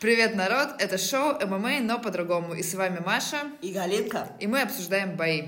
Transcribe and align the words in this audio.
Привет, 0.00 0.34
народ! 0.34 0.76
Это 0.78 0.96
шоу 0.96 1.34
ММА, 1.46 1.80
но 1.80 1.98
по-другому. 1.98 2.54
И 2.54 2.62
с 2.62 2.72
вами 2.72 3.02
Маша. 3.04 3.52
И 3.60 3.70
Галинка. 3.70 4.34
И 4.40 4.46
мы 4.46 4.62
обсуждаем 4.62 5.14
бои. 5.14 5.42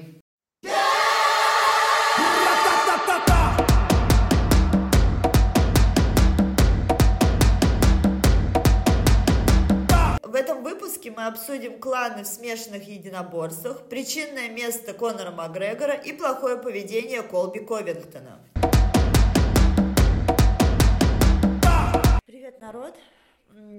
В 10.23 10.35
этом 10.35 10.63
выпуске 10.63 11.11
мы 11.11 11.25
обсудим 11.29 11.81
кланы 11.81 12.25
в 12.25 12.27
смешанных 12.27 12.87
единоборствах, 12.87 13.89
причинное 13.89 14.51
место 14.51 14.93
Конора 14.93 15.31
Макгрегора 15.31 15.95
и 15.95 16.13
плохое 16.13 16.59
поведение 16.59 17.23
Колби 17.23 17.61
Ковингтона. 17.61 18.39
Привет, 22.27 22.61
народ! 22.61 22.95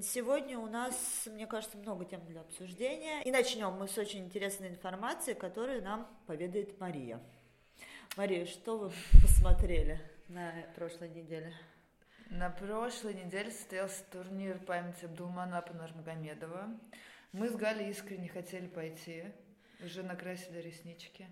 Сегодня 0.04 0.60
у 0.60 0.68
нас, 0.68 1.28
мне 1.32 1.48
кажется, 1.48 1.78
много 1.78 2.06
тем 2.06 2.24
для 2.28 2.42
обсуждения. 2.42 3.24
И 3.24 3.32
начнем 3.32 3.72
мы 3.74 3.88
с 3.88 3.98
очень 3.98 4.26
интересной 4.26 4.68
информации, 4.68 5.34
которую 5.34 5.82
нам 5.82 6.08
поведает 6.28 6.80
Мария. 6.80 7.20
Мария, 8.16 8.46
что 8.46 8.78
вы 8.78 8.92
посмотрели 9.24 10.00
на 10.28 10.54
прошлой 10.76 11.10
неделе? 11.10 11.52
На 12.30 12.52
прошлой 12.52 13.16
неделе 13.16 13.50
состоялся 13.50 14.04
турнир 14.12 14.60
памяти 14.60 15.06
Абдулманапа 15.06 15.74
Нурмагомедова. 15.74 16.70
Мы 17.32 17.50
с 17.50 17.56
Галей 17.56 17.90
искренне 17.90 18.30
хотели 18.30 18.68
пойти. 18.68 19.26
Уже 19.84 20.04
накрасили 20.04 20.60
реснички. 20.60 21.26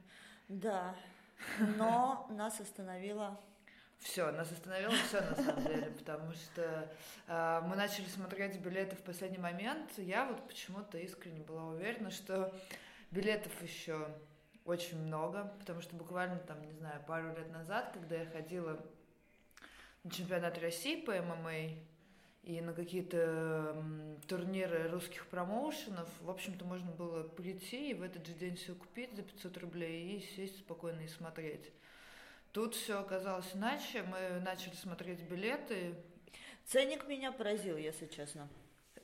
Да, 0.48 0.96
но 1.78 2.26
нас 2.32 2.60
остановила 2.60 3.40
Все, 4.02 4.32
нас 4.32 4.52
остановило 4.52 4.94
все 5.08 5.22
на 5.22 5.36
самом 5.36 5.64
деле, 5.64 5.92
потому 5.98 6.34
что 6.34 6.92
а, 7.28 7.62
мы 7.62 7.76
начали 7.76 8.06
смотреть 8.06 8.58
билеты 8.58 8.96
в 8.96 9.04
последний 9.04 9.38
момент. 9.38 9.92
Я 9.98 10.26
вот 10.26 10.48
почему-то 10.48 10.98
искренне 10.98 11.42
была 11.42 11.68
уверена, 11.68 12.10
что 12.10 12.54
билетов 13.12 13.54
еще 13.62 14.08
очень 14.66 14.98
много, 14.98 15.54
потому 15.60 15.82
что 15.82 15.96
буквально 15.96 16.40
там, 16.40 16.62
не 16.64 16.74
знаю, 16.74 17.02
пару 17.08 17.30
лет 17.30 17.52
назад, 17.52 17.92
когда 17.94 18.16
я 18.16 18.26
ходила 18.26 18.84
на 20.04 20.10
чемпионат 20.10 20.58
России 20.58 21.00
по 21.00 21.14
ММА 21.14 21.70
и 22.42 22.60
на 22.60 22.74
какие-то 22.74 23.86
турниры 24.28 24.90
русских 24.90 25.28
промоушенов, 25.28 26.10
в 26.22 26.30
общем-то, 26.30 26.66
можно 26.66 26.92
было 26.92 27.22
прийти 27.22 27.92
и 27.92 27.94
в 27.94 28.02
этот 28.02 28.26
же 28.26 28.34
день 28.34 28.56
все 28.56 28.74
купить 28.74 29.16
за 29.16 29.22
500 29.22 29.58
рублей 29.60 30.18
и 30.18 30.36
сесть 30.36 30.58
спокойно 30.58 31.02
и 31.02 31.08
смотреть. 31.08 31.72
Тут 32.52 32.76
все 32.76 33.00
оказалось 33.00 33.50
иначе. 33.54 34.04
Мы 34.04 34.42
начали 34.42 34.74
смотреть 34.74 35.22
билеты. 35.22 35.96
Ценник 36.66 37.08
меня 37.08 37.32
поразил, 37.32 37.78
если 37.78 38.08
честно. 38.08 38.50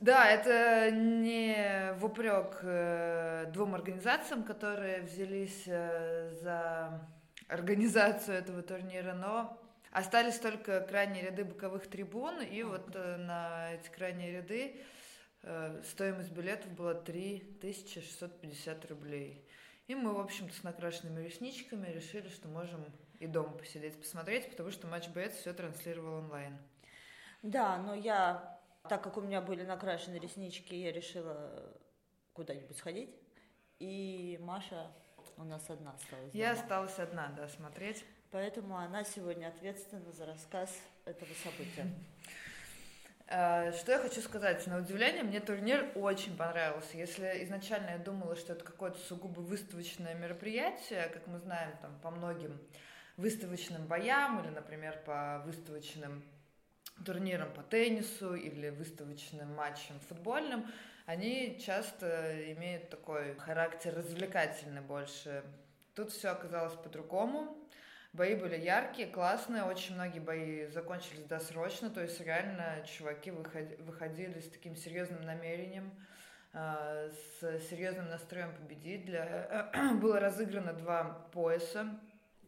Да, 0.01 0.29
это 0.29 0.91
не 0.91 1.93
в 1.93 2.05
упрек 2.05 2.59
э, 2.61 3.49
двум 3.51 3.73
организациям, 3.73 4.43
которые 4.43 5.01
взялись 5.01 5.63
э, 5.65 6.35
за 6.41 7.09
организацию 7.47 8.37
этого 8.37 8.61
турнира, 8.61 9.13
но 9.13 9.57
остались 9.91 10.37
только 10.37 10.81
крайние 10.81 11.23
ряды 11.23 11.45
боковых 11.45 11.87
трибун, 11.87 12.41
и 12.41 12.61
вот 12.61 12.91
э, 12.93 13.17
на 13.17 13.73
эти 13.73 13.89
крайние 13.89 14.31
ряды 14.33 14.81
стоимость 15.91 16.31
билетов 16.31 16.71
была 16.73 16.93
3650 16.93 18.85
рублей. 18.89 19.47
И 19.87 19.95
мы, 19.95 20.13
в 20.13 20.19
общем-то, 20.19 20.53
с 20.53 20.63
накрашенными 20.63 21.23
ресничками 21.23 21.87
решили, 21.87 22.27
что 22.27 22.49
можем 22.49 22.83
и 23.19 23.27
дома 23.27 23.51
посидеть, 23.57 23.99
посмотреть, 23.99 24.49
потому 24.49 24.71
что 24.71 24.87
матч 24.87 25.07
боец 25.09 25.33
все 25.33 25.53
транслировал 25.53 26.15
онлайн. 26.15 26.57
Да, 27.41 27.77
но 27.77 27.93
я, 27.93 28.59
так 28.89 29.03
как 29.03 29.17
у 29.17 29.21
меня 29.21 29.41
были 29.41 29.63
накрашены 29.63 30.17
реснички, 30.17 30.75
я 30.75 30.91
решила 30.91 31.73
куда-нибудь 32.33 32.77
сходить. 32.77 33.15
И 33.79 34.37
Маша 34.41 34.91
у 35.37 35.43
нас 35.43 35.69
одна 35.69 35.93
осталась. 35.93 36.33
Я 36.33 36.51
дома. 36.51 36.61
осталась 36.61 36.99
одна, 36.99 37.27
да, 37.35 37.47
смотреть. 37.47 38.03
Поэтому 38.31 38.77
она 38.77 39.03
сегодня 39.03 39.47
ответственна 39.47 40.11
за 40.11 40.25
рассказ 40.25 40.75
этого 41.05 41.29
события. 41.43 41.87
Э, 43.27 43.71
Что 43.79 43.93
я 43.93 43.99
хочу 43.99 44.21
сказать? 44.21 44.65
На 44.67 44.79
удивление, 44.79 45.23
мне 45.23 45.39
турнир 45.39 45.91
очень 45.95 46.35
понравился. 46.35 46.97
Если 46.97 47.43
изначально 47.45 47.91
я 47.91 47.97
думала, 47.97 48.35
что 48.35 48.53
это 48.53 48.65
какое-то 48.65 48.97
сугубо 48.99 49.39
выставочное 49.39 50.15
мероприятие, 50.15 51.07
как 51.09 51.27
мы 51.27 51.39
знаем 51.39 51.77
там 51.81 51.97
по 51.99 52.11
многим 52.11 52.59
выставочным 53.17 53.85
боям 53.87 54.39
или, 54.39 54.49
например, 54.49 54.97
по 55.05 55.41
выставочным 55.45 56.23
турнирам 57.05 57.51
по 57.53 57.63
теннису 57.63 58.35
или 58.35 58.69
выставочным 58.69 59.53
матчам 59.55 59.99
футбольным, 60.07 60.65
они 61.05 61.59
часто 61.63 62.51
имеют 62.53 62.89
такой 62.89 63.35
характер 63.35 63.93
развлекательный 63.95 64.81
больше. 64.81 65.43
Тут 65.95 66.11
все 66.11 66.29
оказалось 66.29 66.75
по-другому. 66.75 67.57
Бои 68.13 68.35
были 68.35 68.57
яркие, 68.57 69.07
классные, 69.07 69.63
очень 69.63 69.95
многие 69.95 70.19
бои 70.19 70.67
закончились 70.67 71.25
досрочно, 71.25 71.89
то 71.89 72.01
есть 72.01 72.19
реально 72.19 72.83
чуваки 72.85 73.31
выходи- 73.31 73.75
выходили 73.83 74.39
с 74.39 74.49
таким 74.49 74.75
серьезным 74.75 75.21
намерением, 75.21 75.91
э, 76.53 77.11
с 77.11 77.59
серьезным 77.69 78.09
настроем 78.09 78.55
победить. 78.55 79.05
Для... 79.05 79.69
Было 80.01 80.19
разыграно 80.19 80.73
два 80.73 81.27
пояса. 81.31 81.99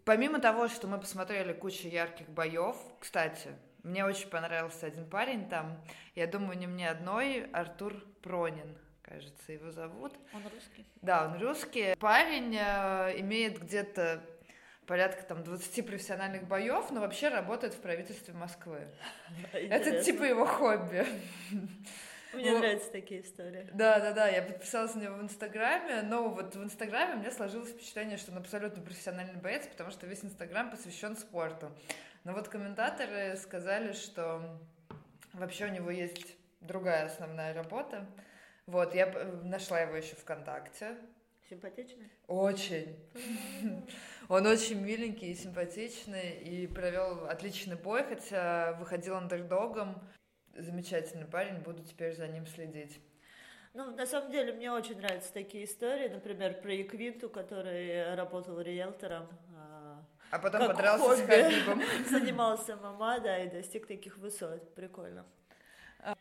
Помимо 0.10 0.40
того, 0.40 0.70
что 0.70 0.88
мы 0.88 1.00
посмотрели 1.00 1.54
кучу 1.54 1.88
ярких 1.88 2.28
боев, 2.30 2.76
кстати, 3.00 3.50
мне 3.84 4.04
очень 4.04 4.28
понравился 4.28 4.88
один 4.88 5.08
парень 5.08 5.48
там, 5.48 5.80
я 6.16 6.26
думаю, 6.26 6.58
не 6.58 6.66
мне 6.66 6.90
одной, 6.90 7.48
Артур 7.54 7.94
Пронин, 8.24 8.76
кажется, 9.04 9.52
его 9.52 9.70
зовут. 9.70 10.12
Он 10.34 10.42
русский? 10.52 10.84
Да, 11.04 11.28
он 11.28 11.40
русский. 11.40 11.96
Парень 12.00 12.58
э, 12.60 13.20
имеет 13.20 13.62
где-то 13.62 14.24
порядка 14.88 15.22
там 15.22 15.44
20 15.44 15.86
профессиональных 15.86 16.48
боев, 16.48 16.90
но 16.90 17.02
вообще 17.02 17.30
работает 17.30 17.76
в 17.76 17.80
правительстве 17.80 18.34
Москвы. 18.34 18.88
Это 19.54 20.04
типа 20.04 20.24
его 20.24 20.48
хобби. 20.48 21.06
Мне 22.34 22.52
ну- 22.52 22.60
нравятся 22.60 22.92
такие 22.92 23.22
истории. 23.22 23.68
Да, 23.74 24.00
да, 24.00 24.14
да, 24.14 24.28
я 24.28 24.42
подписалась 24.42 24.94
на 24.96 25.02
него 25.02 25.16
в 25.16 25.22
Инстаграме, 25.22 26.04
но 26.04 26.30
вот 26.30 26.56
в 26.56 26.64
Инстаграме 26.64 27.20
меня 27.20 27.32
сложилось 27.32 27.70
впечатление, 27.70 28.18
что 28.18 28.32
он 28.32 28.38
абсолютно 28.38 28.84
профессиональный 28.84 29.40
боец, 29.40 29.66
потому 29.68 29.90
что 29.92 30.06
весь 30.06 30.24
Инстаграм 30.24 30.70
посвящен 30.70 31.18
спорту. 31.18 31.72
Но 32.24 32.34
вот 32.34 32.48
комментаторы 32.48 33.36
сказали, 33.38 33.94
что 33.94 34.60
вообще 35.34 35.66
у 35.66 35.70
него 35.70 35.90
есть 35.90 36.36
другая 36.62 37.06
основная 37.06 37.54
работа. 37.54 38.06
Вот, 38.68 38.94
я 38.94 39.08
нашла 39.44 39.80
его 39.82 39.96
еще 39.96 40.16
ВКонтакте. 40.16 40.98
Симпатичный? 41.50 42.12
Очень. 42.28 42.96
Он 44.30 44.46
очень 44.46 44.80
миленький 44.80 45.32
и 45.32 45.36
симпатичный, 45.36 46.38
и 46.38 46.68
провел 46.68 47.26
отличный 47.26 47.76
бой, 47.76 48.04
хотя 48.04 48.74
выходил 48.74 49.16
андердогом. 49.16 50.00
Замечательный 50.62 51.26
парень, 51.26 51.60
буду 51.60 51.84
теперь 51.84 52.14
за 52.16 52.28
ним 52.28 52.46
следить. 52.46 53.00
Ну, 53.74 53.92
на 53.96 54.06
самом 54.06 54.32
деле, 54.32 54.52
мне 54.54 54.72
очень 54.72 54.98
нравятся 54.98 55.32
такие 55.32 55.64
истории. 55.66 56.08
Например, 56.08 56.60
про 56.60 56.74
Еквинту, 56.74 57.30
который 57.30 58.16
работал 58.16 58.60
риэлтором. 58.60 59.28
а, 59.56 60.04
А 60.32 60.40
потом 60.40 60.62
Как 60.62 60.76
подрался 60.76 61.16
с 61.16 61.20
хобби. 61.20 61.32
Хабибом. 61.32 61.82
Занимался 62.10 62.76
мама, 62.78 63.20
да, 63.20 63.44
и 63.44 63.50
достиг 63.50 63.88
таких 63.88 64.18
высот. 64.18 64.74
Прикольно. 64.76 65.26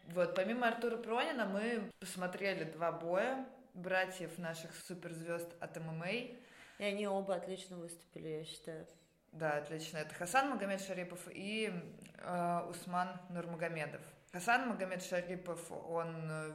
Вот, 0.09 0.34
помимо 0.34 0.69
Артура 0.69 0.97
Пронина, 0.97 1.47
мы 1.47 1.91
посмотрели 2.00 2.65
два 2.65 2.93
боя 2.93 3.47
братьев 3.75 4.37
наших 4.38 4.75
суперзвезд 4.87 5.49
от 5.60 5.76
ММА. 5.78 6.10
И 6.10 6.84
они 6.84 7.06
оба 7.09 7.34
отлично 7.37 7.76
выступили, 7.76 8.28
я 8.28 8.44
считаю. 8.44 8.87
Да, 9.32 9.58
отлично. 9.58 9.98
Это 9.98 10.14
Хасан 10.14 10.50
Магомед 10.50 10.80
Шарипов 10.80 11.20
и 11.30 11.72
э, 12.18 12.60
Усман 12.70 13.20
Нурмагомедов. 13.28 14.00
Хасан 14.32 14.68
Магомед 14.68 15.02
Шарипов, 15.02 15.60
он... 15.70 16.28
э, 16.30 16.52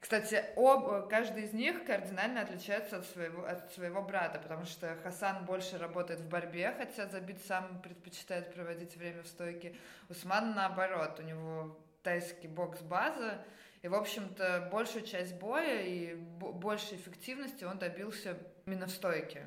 Кстати, 0.00 0.44
об, 0.56 1.08
каждый 1.08 1.44
из 1.44 1.52
них 1.52 1.84
кардинально 1.84 2.42
отличается 2.42 2.98
от 2.98 3.06
своего, 3.06 3.44
от 3.44 3.72
своего 3.72 4.02
брата, 4.02 4.38
потому 4.38 4.64
что 4.64 4.96
Хасан 5.02 5.44
больше 5.44 5.76
работает 5.78 6.20
в 6.20 6.28
борьбе, 6.28 6.74
хотя 6.76 7.06
забит 7.06 7.44
сам 7.44 7.82
предпочитает 7.82 8.54
проводить 8.54 8.96
время 8.96 9.22
в 9.22 9.26
стойке. 9.26 9.74
Усман 10.08 10.54
наоборот, 10.54 11.18
у 11.18 11.22
него 11.22 11.78
тайский 12.02 12.48
бокс-база, 12.48 13.44
и, 13.82 13.88
в 13.88 13.94
общем-то, 13.94 14.68
большую 14.70 15.04
часть 15.04 15.34
боя 15.38 15.82
и 15.82 16.14
бо- 16.14 16.52
большей 16.52 16.96
эффективности 16.96 17.64
он 17.64 17.78
добился 17.78 18.36
именно 18.66 18.86
в 18.86 18.90
стойке. 18.90 19.46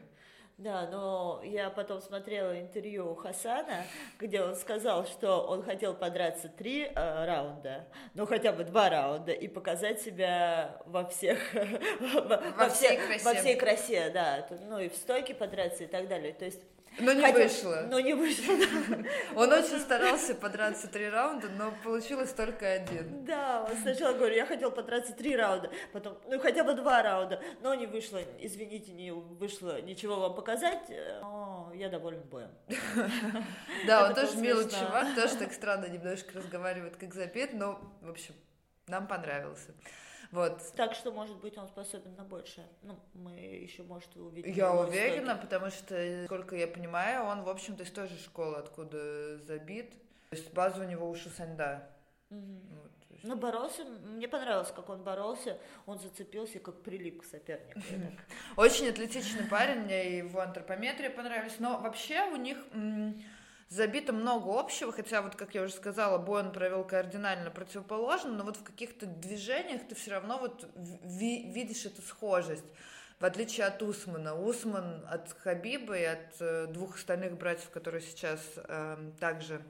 Да, 0.64 0.88
но 0.90 1.42
я 1.44 1.70
потом 1.70 2.00
смотрела 2.02 2.58
интервью 2.58 3.16
Хасана, 3.16 3.84
где 4.18 4.42
он 4.42 4.56
сказал, 4.56 5.06
что 5.06 5.42
он 5.42 5.62
хотел 5.62 5.94
подраться 5.94 6.48
три 6.48 6.84
э, 6.86 7.26
раунда, 7.26 7.86
ну 8.14 8.26
хотя 8.26 8.54
бы 8.54 8.64
два 8.64 8.90
раунда, 8.90 9.34
и 9.34 9.50
показать 9.50 10.02
себя 10.02 10.82
во 10.86 11.04
всех... 11.06 11.38
Во, 11.54 12.70
всей 12.70 12.98
всех- 12.98 13.06
красе. 13.08 13.26
Во 13.26 13.34
всей 13.34 13.56
красе, 13.56 14.10
да. 14.12 14.48
Ну 14.70 14.80
и 14.80 14.88
в 14.88 14.96
стойке 14.96 15.34
подраться 15.34 15.84
и 15.84 15.88
так 15.88 16.08
далее. 16.08 16.32
То 16.32 16.46
есть 16.46 16.62
Но 17.00 17.12
не 17.14 17.22
Хотя- 17.22 17.44
вышло. 17.44 17.88
Но 17.90 18.00
не 18.00 18.14
вышло, 18.14 18.54
да. 18.58 18.98
Он 19.36 19.52
очень 19.52 19.80
старался 19.80 20.36
подраться 20.36 20.88
три 20.88 21.10
раунда, 21.10 21.50
но 21.50 21.74
получилось 21.84 22.32
только 22.34 22.72
один. 22.72 23.26
Да, 23.26 23.66
он 23.70 23.76
сначала 23.78 24.14
говорю, 24.14 24.36
я 24.36 24.46
хотел 24.46 24.72
подраться 24.72 25.14
три 25.14 25.36
раунда, 25.36 25.72
потом, 25.92 26.18
ну 26.28 26.40
хотя 26.40 26.64
бы 26.64 26.74
два 26.76 27.02
раунда, 27.02 27.42
но 27.62 27.74
не 27.74 27.88
вышло, 27.88 28.20
извините, 28.40 28.92
не 28.92 29.12
вышло 29.12 29.82
ничего 29.82 30.20
вам 30.20 30.36
показать, 30.36 30.90
э, 30.90 31.20
но 31.22 31.72
я 31.74 31.90
доволен 31.90 32.22
боем. 32.24 32.52
Да, 33.88 34.08
он 34.08 34.16
тоже 34.16 34.38
милый 34.38 34.70
чувак, 34.70 35.16
тоже 35.16 35.36
так 35.36 35.54
странно 35.54 35.86
немножко 35.86 36.38
разговаривает, 36.38 36.96
как 36.98 37.14
запит, 37.14 37.54
но, 37.54 37.80
в 38.02 38.10
общем, 38.10 38.34
нам 38.88 39.08
понравился. 39.08 39.74
Вот. 40.32 40.62
Так 40.76 40.96
что, 40.96 41.12
может 41.12 41.38
быть, 41.38 41.58
он 41.58 41.68
способен 41.68 42.16
на 42.16 42.24
большее. 42.24 42.66
Ну, 42.82 42.98
мы 43.14 43.34
еще, 43.34 43.84
может, 43.84 44.16
увидим. 44.18 44.52
Я 44.52 44.74
уверена, 44.74 45.36
потому 45.36 45.70
что, 45.70 46.26
сколько 46.26 46.56
я 46.56 46.68
понимаю, 46.68 47.26
он, 47.26 47.44
в 47.44 47.50
общем-то, 47.50 47.84
из 47.84 47.92
той 47.92 48.08
же 48.08 48.18
школы, 48.18 48.58
откуда 48.58 49.38
забит. 49.38 49.92
То 50.32 50.38
есть 50.38 50.52
база 50.54 50.82
у 50.82 50.86
него 50.88 51.08
у 51.08 51.14
Шусаньда. 51.16 51.88
Мгм. 52.32 52.62
Вот, 52.82 52.92
то 53.08 53.14
есть- 53.14 53.24
Ну, 53.26 53.36
боролся, 53.36 53.84
мне 53.86 54.28
понравилось, 54.28 54.72
как 54.76 54.90
он 54.90 55.04
боролся, 55.04 55.60
он 55.86 56.00
зацепился, 56.00 56.58
как 56.60 56.82
прилип 56.82 57.22
к 57.22 57.26
сопернику. 57.26 57.80
Очень 58.58 58.90
атлетичный 58.90 59.46
парень, 59.48 59.82
мне 59.82 60.18
его 60.18 60.40
антропометрия 60.40 61.12
понравилась. 61.12 61.60
Но 61.60 61.80
вообще 61.80 62.24
у 62.32 62.38
них 62.38 62.58
забито 63.74 64.14
много 64.14 64.60
общего, 64.60 64.92
хотя 64.92 65.22
вот, 65.22 65.36
как 65.36 65.56
я 65.56 65.64
уже 65.64 65.74
сказала, 65.74 66.18
бой 66.18 66.42
он 66.42 66.52
провел 66.52 66.84
кардинально 66.84 67.50
противоположно, 67.50 68.32
но 68.32 68.44
вот 68.44 68.58
в 68.58 68.64
каких-то 68.64 69.06
движениях 69.06 69.88
ты 69.88 69.96
все 69.96 70.12
равно 70.12 70.38
вот 70.38 70.70
ви- 70.76 71.52
видишь 71.52 71.86
эту 71.86 72.02
схожесть. 72.02 72.66
В 73.20 73.26
отличие 73.26 73.66
от 73.68 73.82
Усмана. 73.82 74.36
Усман 74.36 75.06
от 75.10 75.32
Хабиба 75.34 75.98
и 75.98 76.04
от 76.04 76.42
э, 76.42 76.68
двух 76.68 76.98
остальных 76.98 77.38
братьев, 77.38 77.70
которые 77.70 78.02
сейчас 78.02 78.42
эм, 78.56 79.14
также 79.14 79.62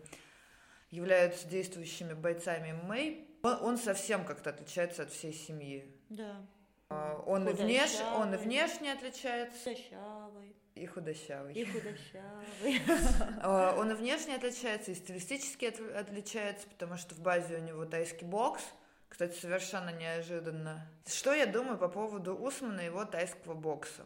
являются 0.90 1.48
действующими 1.48 2.14
бойцами 2.14 2.72
ММА, 2.72 3.26
он, 3.44 3.64
он 3.64 3.78
совсем 3.78 4.26
как-то 4.26 4.50
отличается 4.50 5.04
от 5.04 5.12
всей 5.12 5.34
семьи. 5.34 5.86
Да. 6.10 6.46
А, 6.90 7.22
Он 7.26 7.48
и, 7.48 7.54
внеш... 7.54 7.92
он 8.16 8.34
и 8.34 8.38
внешне 8.38 8.94
отличается, 8.94 9.58
Худощавый. 9.64 10.56
И 10.76 10.86
худощавый. 10.86 11.54
И 11.54 11.66
худощавый. 11.66 12.82
А, 13.42 13.76
Он 13.78 13.92
и 13.92 13.94
внешне 13.94 14.36
отличается, 14.36 14.92
и 14.92 14.96
стилистически 14.96 15.66
от- 15.66 15.96
отличается, 15.96 16.68
потому 16.68 16.98
что 16.98 17.16
в 17.16 17.20
базе 17.20 17.58
у 17.58 17.62
него 17.62 17.86
тайский 17.86 18.26
бокс. 18.26 18.64
Кстати, 19.10 19.40
совершенно 19.40 19.92
неожиданно. 19.92 20.88
Что 21.06 21.34
я 21.34 21.46
думаю 21.46 21.78
по 21.78 21.88
поводу 21.88 22.36
Усмана 22.36 22.82
и 22.82 22.86
его 22.86 23.06
тайского 23.06 23.54
бокса? 23.54 24.06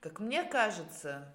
Как 0.00 0.18
мне 0.18 0.42
кажется, 0.42 1.32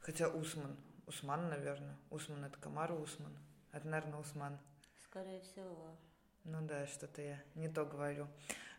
хотя 0.00 0.28
Усман, 0.28 0.76
Усман, 1.06 1.48
наверное. 1.48 1.96
Усман 2.10 2.44
это 2.44 2.58
Камару 2.58 2.96
Усман. 2.96 3.34
Это, 3.72 3.88
наверное, 3.88 4.20
Усман. 4.20 4.58
Скорее 5.04 5.40
всего. 5.40 5.96
Ну 6.44 6.60
да, 6.62 6.86
что-то 6.86 7.22
я 7.22 7.40
не 7.54 7.68
то 7.68 7.84
говорю. 7.86 8.26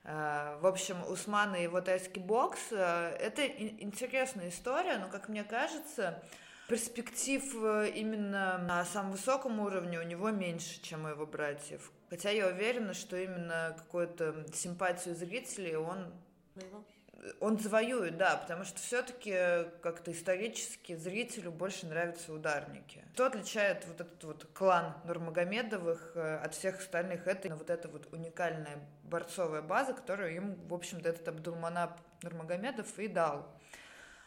А, 0.04 0.58
В 0.60 0.66
общем, 0.66 0.98
Усман 1.10 1.56
и 1.56 1.64
его 1.64 1.82
тайский 1.82 2.22
бокс 2.22 2.60
а,– 2.72 3.12
это 3.20 3.46
ин- 3.46 3.78
интересная 3.80 4.50
история, 4.50 4.98
но, 4.98 5.08
как 5.10 5.30
мне 5.30 5.44
кажется, 5.44 6.24
перспектив 6.68 7.44
э, 7.56 7.90
именно 7.96 8.58
на 8.58 8.84
самом 8.86 9.12
высоком 9.12 9.60
уровне 9.60 10.00
у 10.00 10.04
него 10.04 10.32
меньше, 10.32 10.82
чем 10.82 11.06
у 11.06 11.10
его 11.10 11.26
братьев. 11.26 11.92
Хотя 12.10 12.30
я 12.32 12.48
уверена, 12.48 12.94
что 12.94 13.18
именно 13.18 13.76
какую-то 13.78 14.46
симпатию 14.54 15.16
зрителей 15.16 15.76
он 15.76 16.14
Воевал? 16.56 16.86
Он 17.40 17.60
завоюет, 17.60 18.18
да, 18.18 18.36
потому 18.38 18.64
что 18.64 18.80
все-таки 18.80 19.32
как-то 19.82 20.12
исторически 20.12 20.96
зрителю 20.96 21.52
больше 21.52 21.86
нравятся 21.86 22.34
ударники. 22.34 23.06
Что 23.14 23.28
отличает 23.28 23.86
вот 23.88 24.02
этот 24.02 24.24
вот 24.24 24.48
клан 24.54 24.96
Нурмагомедовых 25.06 26.14
э, 26.16 26.38
от 26.38 26.56
всех 26.56 26.80
остальных? 26.80 27.28
Это 27.28 27.56
вот 27.56 27.70
эта 27.70 27.88
вот 27.90 28.12
уникальная 28.12 28.80
борцовая 29.04 29.62
база, 29.62 29.94
которую 29.94 30.36
им, 30.36 30.68
в 30.68 30.74
общем-то, 30.74 31.10
этот 31.10 31.28
Абдулманап 31.28 32.00
Нурмагомедов 32.24 32.98
и 32.98 33.08
дал. 33.08 33.48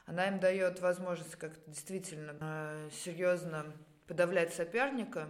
Она 0.07 0.29
им 0.29 0.39
дает 0.39 0.81
возможность 0.81 1.37
как-то 1.37 1.69
действительно 1.71 2.37
э, 2.41 2.91
серьезно 2.93 3.67
подавлять 4.07 4.55
соперника. 4.55 5.29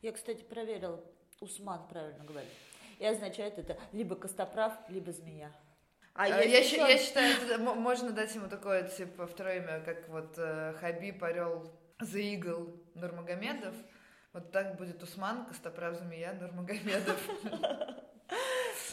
Я, 0.00 0.12
кстати, 0.12 0.42
проверил, 0.42 1.04
Усман 1.40 1.88
правильно 1.88 2.24
говорит. 2.24 2.50
И 2.98 3.04
означает 3.04 3.58
это 3.58 3.76
либо 3.92 4.14
костоправ, 4.14 4.72
либо 4.88 5.12
змея. 5.12 5.52
А 6.14 6.28
Э, 6.28 6.48
я, 6.48 6.58
ещё- 6.58 6.76
щи- 6.86 6.90
я 6.92 6.98
считаю, 6.98 7.34
это 7.42 7.58
мо- 7.58 7.74
можно 7.74 8.10
дать 8.12 8.34
ему 8.34 8.48
такое, 8.48 8.82
типа, 8.88 9.26
второе 9.26 9.56
имя, 9.56 9.80
как 9.84 10.08
вот 10.08 10.34
э, 10.38 10.74
Хабиб, 10.80 11.22
Орел, 11.24 11.72
Eagle, 12.00 12.78
Нурмагомедов. 12.94 13.74
Вот 14.32 14.50
так 14.52 14.76
будет 14.76 15.02
Усман, 15.02 15.46
Костоправ, 15.46 15.94
Змея, 15.96 16.32
Нурмагомедов. 16.34 17.18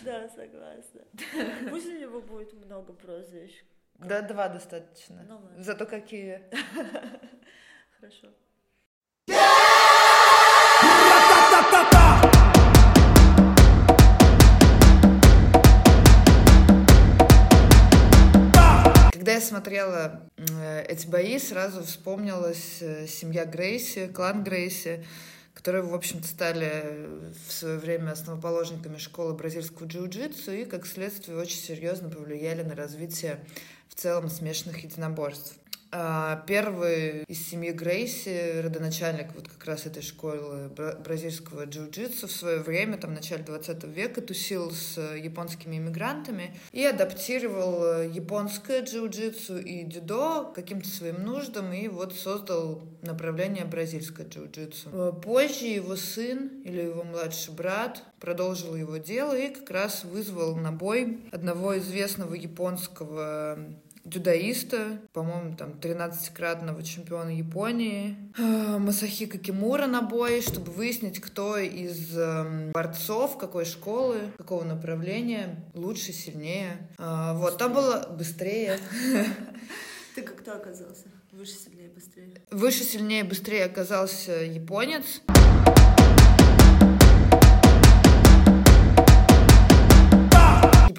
Да, 0.01 0.29
согласна. 0.29 1.01
Пусть 1.69 1.87
у 1.87 1.97
него 1.97 2.21
будет 2.21 2.53
много 2.53 2.93
прозвищ. 2.93 3.63
Да, 3.95 4.21
два 4.21 4.47
достаточно. 4.47 5.25
Ну. 5.27 5.41
Зато 5.57 5.85
какие. 5.85 6.49
Хорошо. 7.99 8.27
Я 19.39 19.45
смотрела 19.45 20.21
э, 20.35 20.83
эти 20.89 21.07
бои, 21.07 21.39
сразу 21.39 21.83
вспомнилась 21.83 22.79
э, 22.81 23.07
семья 23.07 23.45
Грейси, 23.45 24.07
клан 24.07 24.43
Грейси, 24.43 25.05
которые, 25.53 25.83
в 25.83 25.93
общем-то, 25.93 26.27
стали 26.27 27.07
в 27.47 27.51
свое 27.51 27.77
время 27.77 28.11
основоположниками 28.11 28.97
школы 28.97 29.33
бразильского 29.35 29.87
джиу-джитсу 29.87 30.51
и, 30.51 30.65
как 30.65 30.85
следствие, 30.85 31.37
очень 31.37 31.57
серьезно 31.57 32.09
повлияли 32.09 32.63
на 32.63 32.75
развитие 32.75 33.39
в 33.87 33.95
целом 33.95 34.29
смешанных 34.29 34.83
единоборств. 34.83 35.55
А, 35.91 36.43
Первый 36.45 37.23
из 37.23 37.47
семьи 37.49 37.71
Грейси, 37.71 38.61
родоначальник 38.61 39.33
вот 39.33 39.47
как 39.47 39.65
раз 39.65 39.87
этой 39.87 40.03
школы 40.03 40.69
бра- 40.69 40.93
бразильского 40.95 41.65
джиу-джитсу 41.65 42.27
в 42.27 42.31
свое 42.31 42.59
время, 42.59 42.97
там 42.97 43.09
в 43.09 43.13
начале 43.15 43.43
20 43.43 43.85
века, 43.85 44.21
тусил 44.21 44.69
с 44.69 44.99
японскими 45.15 45.77
иммигрантами 45.77 46.55
и 46.73 46.83
адаптировал 46.85 47.83
э, 48.01 48.07
японское 48.13 48.83
джиу-джитсу 48.83 49.59
и 49.59 49.83
дзюдо 49.83 50.51
каким-то 50.53 50.87
своим 50.87 51.23
нуждам 51.23 51.73
и 51.73 51.87
вот 51.87 52.13
создал 52.13 52.83
направление 53.01 53.65
бразильское 53.65 54.27
джиу-джитсу. 54.27 54.89
Э, 54.93 55.11
Позже 55.19 55.65
его 55.65 55.95
сын 55.95 56.61
или 56.65 56.81
его 56.81 57.01
младший 57.03 57.55
брат 57.55 58.03
продолжил 58.19 58.75
его 58.75 58.97
дело 58.97 59.35
и 59.35 59.51
как 59.51 59.71
раз 59.71 60.03
вызвал 60.03 60.55
на 60.55 60.71
бой 60.71 61.21
одного 61.31 61.79
известного 61.79 62.35
японского 62.35 63.57
дзюдоиста, 64.05 64.99
по-моему, 65.13 65.55
там 65.55 65.71
13-кратного 65.71 66.83
чемпиона 66.83 67.29
Японии, 67.29 68.15
э, 68.37 68.77
Масахика 68.77 69.37
Кимура 69.37 69.87
на 69.87 70.01
бой, 70.01 70.41
чтобы 70.41 70.71
выяснить, 70.71 71.19
кто 71.19 71.57
из 71.57 72.17
эм, 72.17 72.71
борцов, 72.71 73.37
какой 73.37 73.65
школы, 73.65 74.31
какого 74.37 74.63
направления 74.63 75.63
лучше, 75.73 76.11
сильнее. 76.13 76.89
А, 76.97 77.33
Вот, 77.33 77.57
там 77.57 77.73
было 77.73 78.07
быстрее. 78.17 78.79
Ты 80.15 80.21
как 80.21 80.37
кто 80.37 80.53
оказался? 80.53 81.05
Выше, 81.31 81.53
сильнее, 81.53 81.89
быстрее. 81.89 82.41
Выше, 82.51 82.83
сильнее, 82.83 83.23
быстрее 83.23 83.65
оказался 83.65 84.31
японец. 84.31 85.21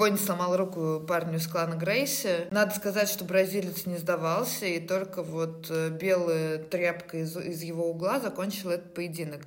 Японец 0.00 0.25
сломал 0.25 0.57
руку 0.57 1.04
парню 1.07 1.37
из 1.37 1.47
клана 1.47 1.75
Грейси. 1.75 2.49
Надо 2.50 2.75
сказать, 2.75 3.07
что 3.07 3.23
бразилец 3.26 3.85
не 3.85 3.99
сдавался, 3.99 4.64
и 4.64 4.80
только 4.80 5.23
вот 5.23 5.66
э, 5.69 5.90
белая 5.90 6.57
тряпка 6.57 7.19
из, 7.19 7.37
из 7.37 7.62
его 7.62 7.90
угла 7.90 8.19
закончила 8.19 8.73
этот 8.73 8.95
поединок. 8.95 9.42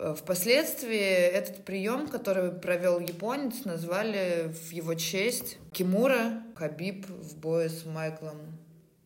Э, 0.00 0.16
Впоследствии 0.18 0.98
этот 0.98 1.64
прием, 1.64 2.08
который 2.08 2.50
провел 2.50 2.98
японец, 2.98 3.64
назвали 3.64 4.52
в 4.52 4.72
его 4.72 4.94
честь 4.94 5.58
Кимура. 5.70 6.42
Хабиб 6.56 7.06
в 7.08 7.36
бое 7.36 7.68
с 7.68 7.84
Майклом, 7.84 8.58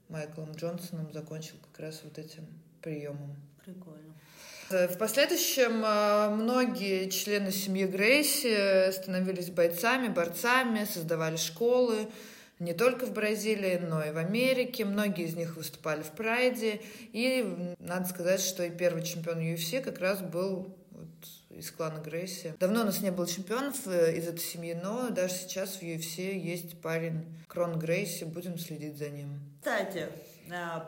Майклом 0.08 0.52
Джонсоном 0.52 1.12
закончил 1.12 1.56
как 1.70 1.84
раз 1.84 2.00
вот 2.02 2.16
этим 2.16 2.46
приемом. 2.80 3.36
Прикольно. 3.62 4.07
Э, 4.70 4.88
В 4.88 4.98
последующем 4.98 5.84
э, 5.84 6.28
многие 6.30 7.08
члены 7.10 7.52
семьи 7.52 7.86
Грейси 7.86 8.90
становились 8.92 9.50
бойцами, 9.50 10.08
борцами, 10.08 10.84
создавали 10.84 11.36
школы 11.36 12.08
не 12.58 12.74
только 12.74 13.06
в 13.06 13.12
Бразилии, 13.12 13.78
но 13.78 14.02
и 14.02 14.10
в 14.10 14.18
Америке. 14.18 14.84
Многие 14.84 15.26
из 15.26 15.36
них 15.36 15.56
выступали 15.56 16.02
в 16.02 16.10
Прайде. 16.10 16.80
И 17.12 17.74
надо 17.78 18.08
сказать, 18.08 18.40
что 18.40 18.64
и 18.64 18.70
первый 18.70 19.04
чемпион 19.04 19.38
UFC 19.38 19.80
как 19.80 20.00
раз 20.00 20.20
был 20.20 20.74
вот 20.90 21.08
из 21.50 21.70
клана 21.70 22.00
Грейси. 22.00 22.54
Давно 22.58 22.82
у 22.82 22.84
нас 22.84 23.00
не 23.00 23.10
было 23.10 23.26
чемпионов 23.26 23.86
э, 23.86 24.16
из 24.16 24.26
этой 24.28 24.40
семьи, 24.40 24.78
но 24.80 25.08
даже 25.10 25.34
сейчас 25.34 25.76
в 25.76 25.82
UFC 25.82 26.36
есть 26.36 26.80
парень 26.80 27.24
Крон 27.46 27.78
Грейси. 27.78 28.24
Будем 28.24 28.58
следить 28.58 28.98
за 28.98 29.08
ним. 29.08 29.40
Кстати, 29.60 30.08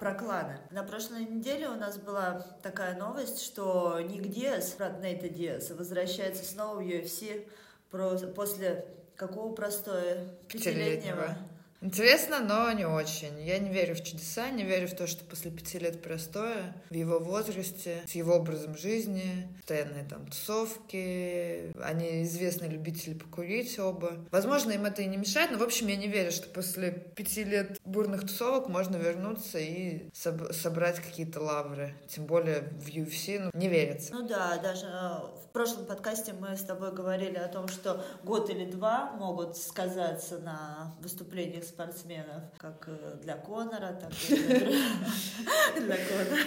про 0.00 0.14
кланы. 0.14 0.59
На 0.71 0.83
прошлой 0.83 1.25
неделе 1.25 1.69
у 1.69 1.75
нас 1.75 1.99
была 1.99 2.47
такая 2.62 2.97
новость, 2.97 3.43
что 3.43 4.00
Ник 4.00 4.29
Диас, 4.29 4.75
брат 4.76 5.02
Нейта 5.02 5.29
Диаса, 5.29 5.75
возвращается 5.75 6.45
снова 6.45 6.76
в 6.76 6.81
UFC 6.81 7.49
после 8.35 8.87
какого 9.17 9.55
простоя? 9.55 10.26
Пятилетнего. 10.49 11.37
Интересно, 11.83 12.41
но 12.41 12.71
не 12.73 12.85
очень. 12.85 13.41
Я 13.43 13.59
не 13.59 13.71
верю 13.71 13.95
в 13.95 14.03
чудеса, 14.05 14.51
не 14.51 14.65
верю 14.65 14.87
в 14.87 14.95
то, 14.95 15.07
что 15.07 15.25
после 15.25 15.51
пяти 15.51 15.79
лет 15.79 16.03
простоя, 16.03 16.75
в 16.91 16.95
его 16.95 17.19
возрасте, 17.19 18.03
с 18.07 18.13
его 18.13 18.35
образом 18.35 18.77
жизни, 18.77 19.49
постоянные 19.57 20.05
там 20.05 20.27
тусовки, 20.27 21.73
они 21.83 22.25
известные 22.25 22.71
любители 22.71 23.15
покурить 23.15 23.79
оба. 23.79 24.13
Возможно, 24.31 24.73
им 24.73 24.85
это 24.85 25.01
и 25.01 25.07
не 25.07 25.17
мешает, 25.17 25.53
но, 25.53 25.59
в 25.59 25.63
общем, 25.63 25.87
я 25.87 25.97
не 25.97 26.07
верю, 26.07 26.33
что 26.33 26.49
после 26.51 26.91
пяти 26.91 27.45
лет 27.45 27.81
бурных 27.85 28.23
тусовок 28.23 28.69
можно 28.69 28.97
вернуться 28.97 29.59
и 29.59 30.11
соб- 30.11 30.53
собрать 30.53 31.01
какие-то 31.01 31.41
лавры. 31.41 31.95
Тем 32.09 32.27
более 32.27 32.61
в 32.61 32.89
UFC, 32.89 33.41
ну, 33.41 33.51
не 33.59 33.69
верится. 33.69 34.13
Ну 34.13 34.29
да, 34.29 34.59
даже 34.59 34.85
э, 34.87 35.47
в 35.47 35.53
прошлом 35.53 35.87
подкасте 35.87 36.35
мы 36.35 36.57
с 36.57 36.63
тобой 36.63 36.93
говорили 36.93 37.37
о 37.37 37.49
том, 37.49 37.69
что 37.69 38.05
год 38.23 38.51
или 38.51 38.71
два 38.71 39.13
могут 39.13 39.57
сказаться 39.57 40.39
на 40.39 40.95
выступлениях 41.01 41.65
спортсменов, 41.71 42.43
как 42.59 42.89
э, 42.89 43.17
для 43.23 43.37
Конора, 43.37 43.99
так 44.00 44.12
и 44.29 44.35
для 45.81 45.97
Конора. 46.09 46.43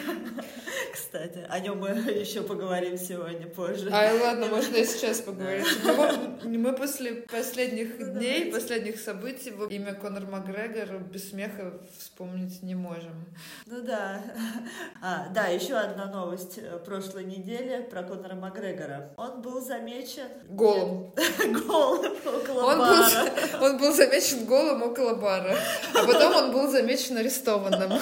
Кстати, 0.94 1.46
о 1.50 1.60
нем 1.60 1.80
мы 1.80 1.90
еще 1.90 2.42
поговорим 2.42 2.98
сегодня 2.98 3.48
позже. 3.48 3.90
Ай, 3.92 4.20
ладно, 4.20 4.48
можно 4.48 4.76
и 4.76 4.86
сейчас 4.86 5.22
поговорить. 5.22 5.66
Мы 6.44 6.74
после 6.74 7.14
последних 7.14 8.00
ну, 8.00 8.14
дней, 8.14 8.52
последних 8.52 9.00
событий 9.00 9.54
имя 9.70 9.94
Конор 9.94 10.26
Макгрегор 10.26 11.00
без 11.00 11.30
смеха 11.30 11.74
вспомнить 11.98 12.62
не 12.64 12.76
можем. 12.76 13.26
Ну 13.66 13.82
да. 13.82 14.22
А, 15.02 15.30
да, 15.30 15.48
еще 15.48 15.76
одна 15.76 16.06
новость 16.06 16.58
э, 16.58 16.80
прошлой 16.80 17.24
недели 17.24 17.84
про 17.84 18.04
Конора 18.04 18.36
Макгрегора. 18.36 19.12
Он 19.18 19.42
был 19.42 19.62
замечен... 19.62 20.28
Голым. 20.50 21.14
Голым 21.68 22.14
около 22.26 22.64
он 22.64 22.80
бара. 22.80 23.32
Был, 23.60 23.66
он 23.66 23.78
был 23.78 23.94
замечен 23.94 24.46
голым 24.46 24.84
около 24.84 25.13
бара. 25.16 25.58
А 25.94 26.06
потом 26.06 26.36
он 26.36 26.52
был 26.52 26.70
замечен 26.72 27.18
арестованным. 27.18 27.94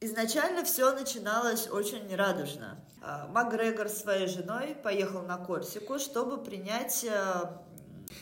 Изначально 0.00 0.64
все 0.64 0.92
начиналось 0.92 1.68
очень 1.70 2.14
радужно. 2.14 2.76
А, 3.00 3.26
Макгрегор 3.28 3.88
своей 3.88 4.28
женой 4.28 4.76
поехал 4.82 5.22
на 5.22 5.36
Корсику, 5.36 5.98
чтобы 5.98 6.38
принять 6.42 7.04
э, 7.04 7.46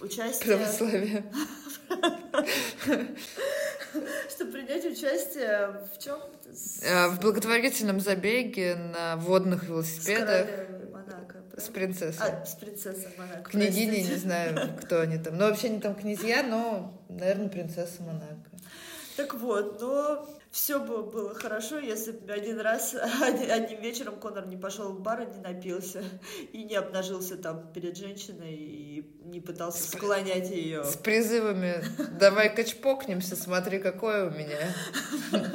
участие... 0.00 0.56
Православие. 0.56 1.24
Чтобы 4.30 4.52
принять 4.52 4.84
участие 4.84 5.82
в 5.92 5.98
чем? 6.02 6.18
Э, 6.82 7.08
в 7.08 7.20
благотворительном 7.20 8.00
забеге 8.00 8.76
на 8.76 9.16
водных 9.16 9.64
велосипедах. 9.64 10.46
С 11.60 11.68
принцессой. 11.68 12.26
А, 12.26 12.44
с 12.44 12.54
принцессой 12.54 13.08
Монако. 13.16 13.50
Княгини, 13.50 14.00
не 14.00 14.16
знаю, 14.16 14.78
кто 14.82 15.00
они 15.00 15.18
там. 15.18 15.36
Ну, 15.36 15.48
вообще 15.48 15.68
они 15.68 15.80
там 15.80 15.94
князья, 15.94 16.42
но, 16.42 16.92
наверное, 17.08 17.48
принцесса 17.48 18.02
Монако. 18.02 18.50
Так 19.16 19.34
вот, 19.34 19.80
но 19.80 20.26
все 20.50 20.80
бы 20.80 21.02
было 21.02 21.34
хорошо, 21.34 21.78
если 21.78 22.10
бы 22.10 22.32
один 22.32 22.58
раз, 22.58 22.96
одним 23.22 23.80
вечером 23.80 24.16
Конор 24.16 24.46
не 24.46 24.56
пошел 24.56 24.92
в 24.92 25.00
бар 25.00 25.22
и 25.22 25.26
не 25.26 25.40
напился, 25.40 26.02
и 26.52 26.64
не 26.64 26.74
обнажился 26.74 27.36
там 27.36 27.72
перед 27.72 27.96
женщиной, 27.96 28.54
и 28.54 29.04
не 29.24 29.40
пытался 29.40 29.82
с, 29.82 29.90
склонять 29.90 30.50
ее. 30.50 30.84
С 30.84 30.96
призывами 30.96 31.84
«давай-ка 32.18 32.64
чпокнемся, 32.64 33.36
смотри, 33.36 33.78
какое 33.78 34.28
у 34.28 34.30
меня». 34.30 34.74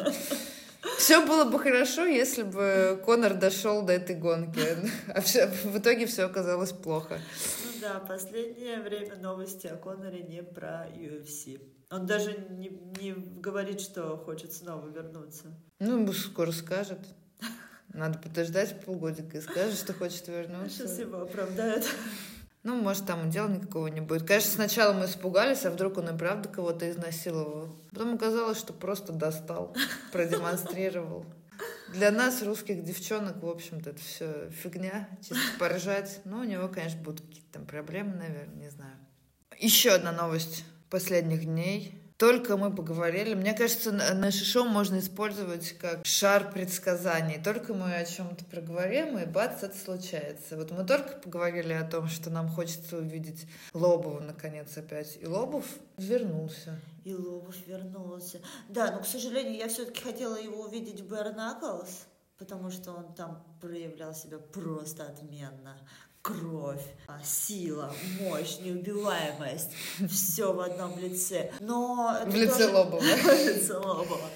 Все 1.05 1.23
было 1.23 1.45
бы 1.45 1.59
хорошо, 1.59 2.07
если 2.07 2.41
бы 2.41 2.99
Конор 3.05 3.35
дошел 3.35 3.83
до 3.83 3.93
этой 3.93 4.15
гонки. 4.15 4.59
А 5.13 5.21
все, 5.21 5.45
в 5.45 5.77
итоге 5.77 6.07
все 6.07 6.23
оказалось 6.23 6.71
плохо. 6.71 7.19
Ну 7.63 7.79
да, 7.79 7.99
последнее 7.99 8.81
время 8.81 9.15
новости 9.17 9.67
о 9.67 9.75
Коноре 9.75 10.23
не 10.23 10.41
про 10.41 10.87
UFC. 10.87 11.61
Он 11.91 12.07
даже 12.07 12.35
не, 12.49 12.69
не 12.99 13.13
говорит, 13.13 13.81
что 13.81 14.17
хочет 14.17 14.51
снова 14.51 14.87
вернуться. 14.87 15.55
Ну, 15.77 16.11
скоро 16.11 16.51
скажет. 16.51 17.01
Надо 17.93 18.17
подождать 18.17 18.83
полгодика 18.83 19.37
и 19.37 19.41
скажет, 19.41 19.75
что 19.75 19.93
хочет 19.93 20.27
вернуться. 20.27 20.87
Сейчас 20.87 20.97
его 20.97 21.21
оправдают. 21.21 21.85
Ну, 22.65 22.81
может, 22.81 23.05
там 23.05 23.29
дела 23.29 23.47
никакого 23.47 23.85
не 23.87 24.01
будет. 24.01 24.27
Конечно, 24.27 24.49
сначала 24.49 24.91
мы 24.91 25.05
испугались, 25.05 25.65
а 25.65 25.69
вдруг 25.69 25.99
он 25.99 26.09
и 26.09 26.17
правда 26.17 26.49
кого-то 26.49 26.89
изнасиловал. 26.89 27.69
Потом 27.91 28.15
оказалось, 28.15 28.57
что 28.57 28.73
просто 28.73 29.13
достал, 29.13 29.75
продемонстрировал. 30.11 31.27
Для 31.93 32.09
нас, 32.09 32.41
русских 32.41 32.83
девчонок, 32.83 33.43
в 33.43 33.47
общем-то, 33.47 33.91
это 33.91 33.99
все 33.99 34.49
фигня, 34.49 35.07
чисто 35.21 35.43
поржать. 35.59 36.21
Но 36.25 36.39
у 36.39 36.43
него, 36.43 36.67
конечно, 36.67 36.99
будут 37.03 37.21
какие-то 37.21 37.51
там 37.51 37.67
проблемы, 37.67 38.15
наверное, 38.15 38.55
не 38.55 38.69
знаю. 38.69 38.97
Еще 39.59 39.91
одна 39.91 40.11
новость 40.11 40.65
последних 40.89 41.45
дней. 41.45 42.01
Только 42.17 42.55
мы 42.55 42.73
поговорили. 42.73 43.33
Мне 43.33 43.53
кажется, 43.53 43.91
наше 43.91 44.45
шоу 44.45 44.65
можно 44.65 44.99
использовать 44.99 45.77
как 45.77 46.05
шар 46.05 46.49
предсказаний. 46.49 47.41
Только 47.43 47.73
мы 47.73 47.93
о 47.93 48.05
чем-то 48.05 48.45
проговорим, 48.45 49.17
и 49.17 49.25
бац, 49.25 49.63
это 49.63 49.77
случается. 49.77 50.55
Вот 50.55 50.71
мы 50.71 50.85
только 50.85 51.17
поговорили 51.17 51.73
о 51.73 51.83
том, 51.83 52.07
что 52.07 52.29
нам 52.29 52.47
хочется 52.47 52.97
увидеть 52.97 53.47
Лобова 53.73 54.21
наконец 54.21 54.77
опять. 54.77 55.17
И 55.21 55.27
Лобов 55.27 55.65
вернулся. 55.97 56.79
И 57.03 57.13
Лобов 57.13 57.55
вернулся. 57.67 58.39
Да, 58.69 58.91
но, 58.93 59.01
к 59.01 59.05
сожалению, 59.05 59.57
я 59.57 59.67
все-таки 59.67 60.01
хотела 60.01 60.37
его 60.37 60.63
увидеть 60.63 61.01
в 61.01 61.09
Бернаклс, 61.09 62.05
потому 62.37 62.71
что 62.71 62.93
он 62.93 63.13
там 63.13 63.43
проявлял 63.59 64.15
себя 64.15 64.37
просто 64.37 65.03
отменно 65.03 65.77
кровь, 66.25 66.81
а, 67.05 67.19
сила, 67.23 67.93
мощь, 68.19 68.57
неубиваемость, 68.59 69.69
все 70.09 70.51
в 70.51 70.59
одном 70.59 70.97
лице. 70.97 71.51
Но 71.59 72.19
в 72.25 72.35
лице 72.35 72.65
тоже... 72.65 72.73
Лобова. 72.73 73.01
В 73.03 73.47
лице 73.47 73.73
Лобова. 73.75 74.29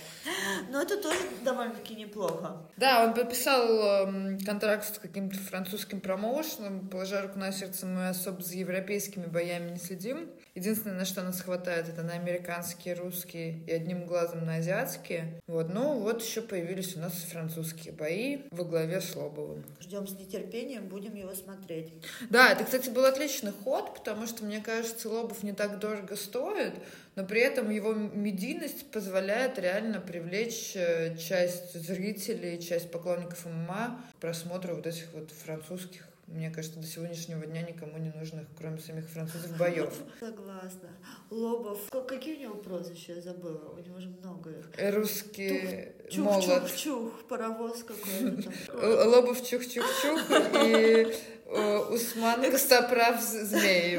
Но 0.69 0.81
это 0.84 1.01
тоже 1.01 1.17
довольно-таки 1.43 1.96
неплохо. 1.96 2.69
Да, 2.77 3.03
он 3.03 3.15
подписал 3.15 4.08
э, 4.08 4.38
контракт 4.46 4.96
с 4.96 5.00
каким-то 5.00 5.39
французским 5.39 6.00
промоушеном. 6.00 6.89
Положа 6.89 7.24
руку 7.24 7.39
на 7.39 7.51
сердце, 7.51 7.88
мы 7.88 8.10
особо 8.10 8.43
за 8.43 8.55
европейскими 8.55 9.25
боями 9.25 9.72
не 9.72 9.79
следим. 9.79 10.29
Единственное, 10.60 10.98
на 10.98 11.06
что 11.06 11.24
нас 11.24 11.39
хватает, 11.39 11.88
это 11.88 12.04
на 12.04 12.16
американские, 12.16 12.94
русские 12.94 13.62
и 13.66 13.72
одним 13.72 14.06
глазом 14.06 14.46
на 14.46 14.56
азиатские. 14.56 15.39
Вот, 15.48 15.74
ну 15.74 16.00
вот 16.00 16.22
еще 16.22 16.42
появились 16.42 16.98
у 16.98 17.00
нас 17.00 17.13
французские 17.13 17.94
бои 17.94 18.39
во 18.51 18.66
главе 18.66 19.00
с 19.00 19.16
Лобовым. 19.16 19.63
Ждем 19.80 20.06
с 20.06 20.20
нетерпением, 20.20 20.89
будем 20.89 21.16
его 21.16 21.34
смотреть. 21.34 21.94
Да, 22.30 22.51
это, 22.51 22.66
кстати, 22.66 22.89
был 22.89 23.06
отличный 23.06 23.54
ход, 23.54 23.94
потому 23.94 24.28
что, 24.28 24.44
мне 24.44 24.60
кажется, 24.60 25.08
Лобов 25.08 25.44
не 25.44 25.54
так 25.54 25.80
дорого 25.80 26.18
стоит, 26.18 26.74
но 27.16 27.24
при 27.24 27.39
этом 27.39 27.70
его 27.70 27.94
медийность 27.94 28.92
позволяет 28.92 29.58
реально 29.60 30.01
привлечь 30.01 30.74
э, 30.75 31.16
часть 31.16 31.74
зрителей, 31.74 32.62
часть 32.62 32.92
поклонников 32.92 33.46
ММА 33.46 34.01
к 34.12 34.16
просмотру 34.20 34.75
вот 34.75 34.86
этих 34.86 35.08
вот 35.13 35.32
французских 35.32 36.10
мне 36.31 36.51
кажется, 36.51 36.79
до 36.79 36.86
сегодняшнего 36.86 37.45
дня 37.45 37.63
никому 37.63 37.98
не 37.98 38.12
нужных, 38.12 38.45
кроме 38.57 38.79
самих 38.79 39.07
французов, 39.09 39.57
боев. 39.57 39.93
Согласна. 40.19 40.89
Лобов. 41.29 41.79
Какие 42.07 42.38
у 42.38 42.39
него 42.39 42.55
прозвища? 42.55 43.13
Я 43.13 43.21
забыла. 43.21 43.74
У 43.75 43.79
него 43.79 44.00
же 44.00 44.09
много 44.09 44.51
их. 44.51 44.95
Русский 44.95 45.89
чух, 46.09 46.25
молот. 46.25 46.67
Чух-чух. 46.67 47.27
Паровоз 47.27 47.83
какой-то. 47.83 48.51
Лобов 49.09 49.41
чух-чух-чух 49.41 50.65
и 50.65 51.13
э, 51.45 51.77
Усман 51.89 52.51
Костоправ 52.51 53.21
Змеи. 53.21 53.98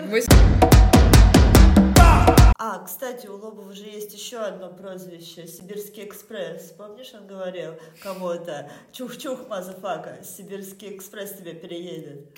А, 2.63 2.79
кстати, 2.85 3.27
у 3.27 3.39
Лобова 3.39 3.73
же 3.73 3.85
есть 3.85 4.13
еще 4.13 4.37
одно 4.37 4.69
прозвище– 4.69 5.47
Сибирский 5.49 6.05
экспресс. 6.05 6.75
Помнишь, 6.77 7.15
он 7.15 7.27
говорил 7.27 7.73
кому-то 8.03 8.71
«Чух-чух, 8.93 9.49
motherfucker, 9.49 10.19
Сибирский 10.23 10.95
экспресс 10.95 11.33
тебе 11.33 11.55
переедет». 11.55 12.37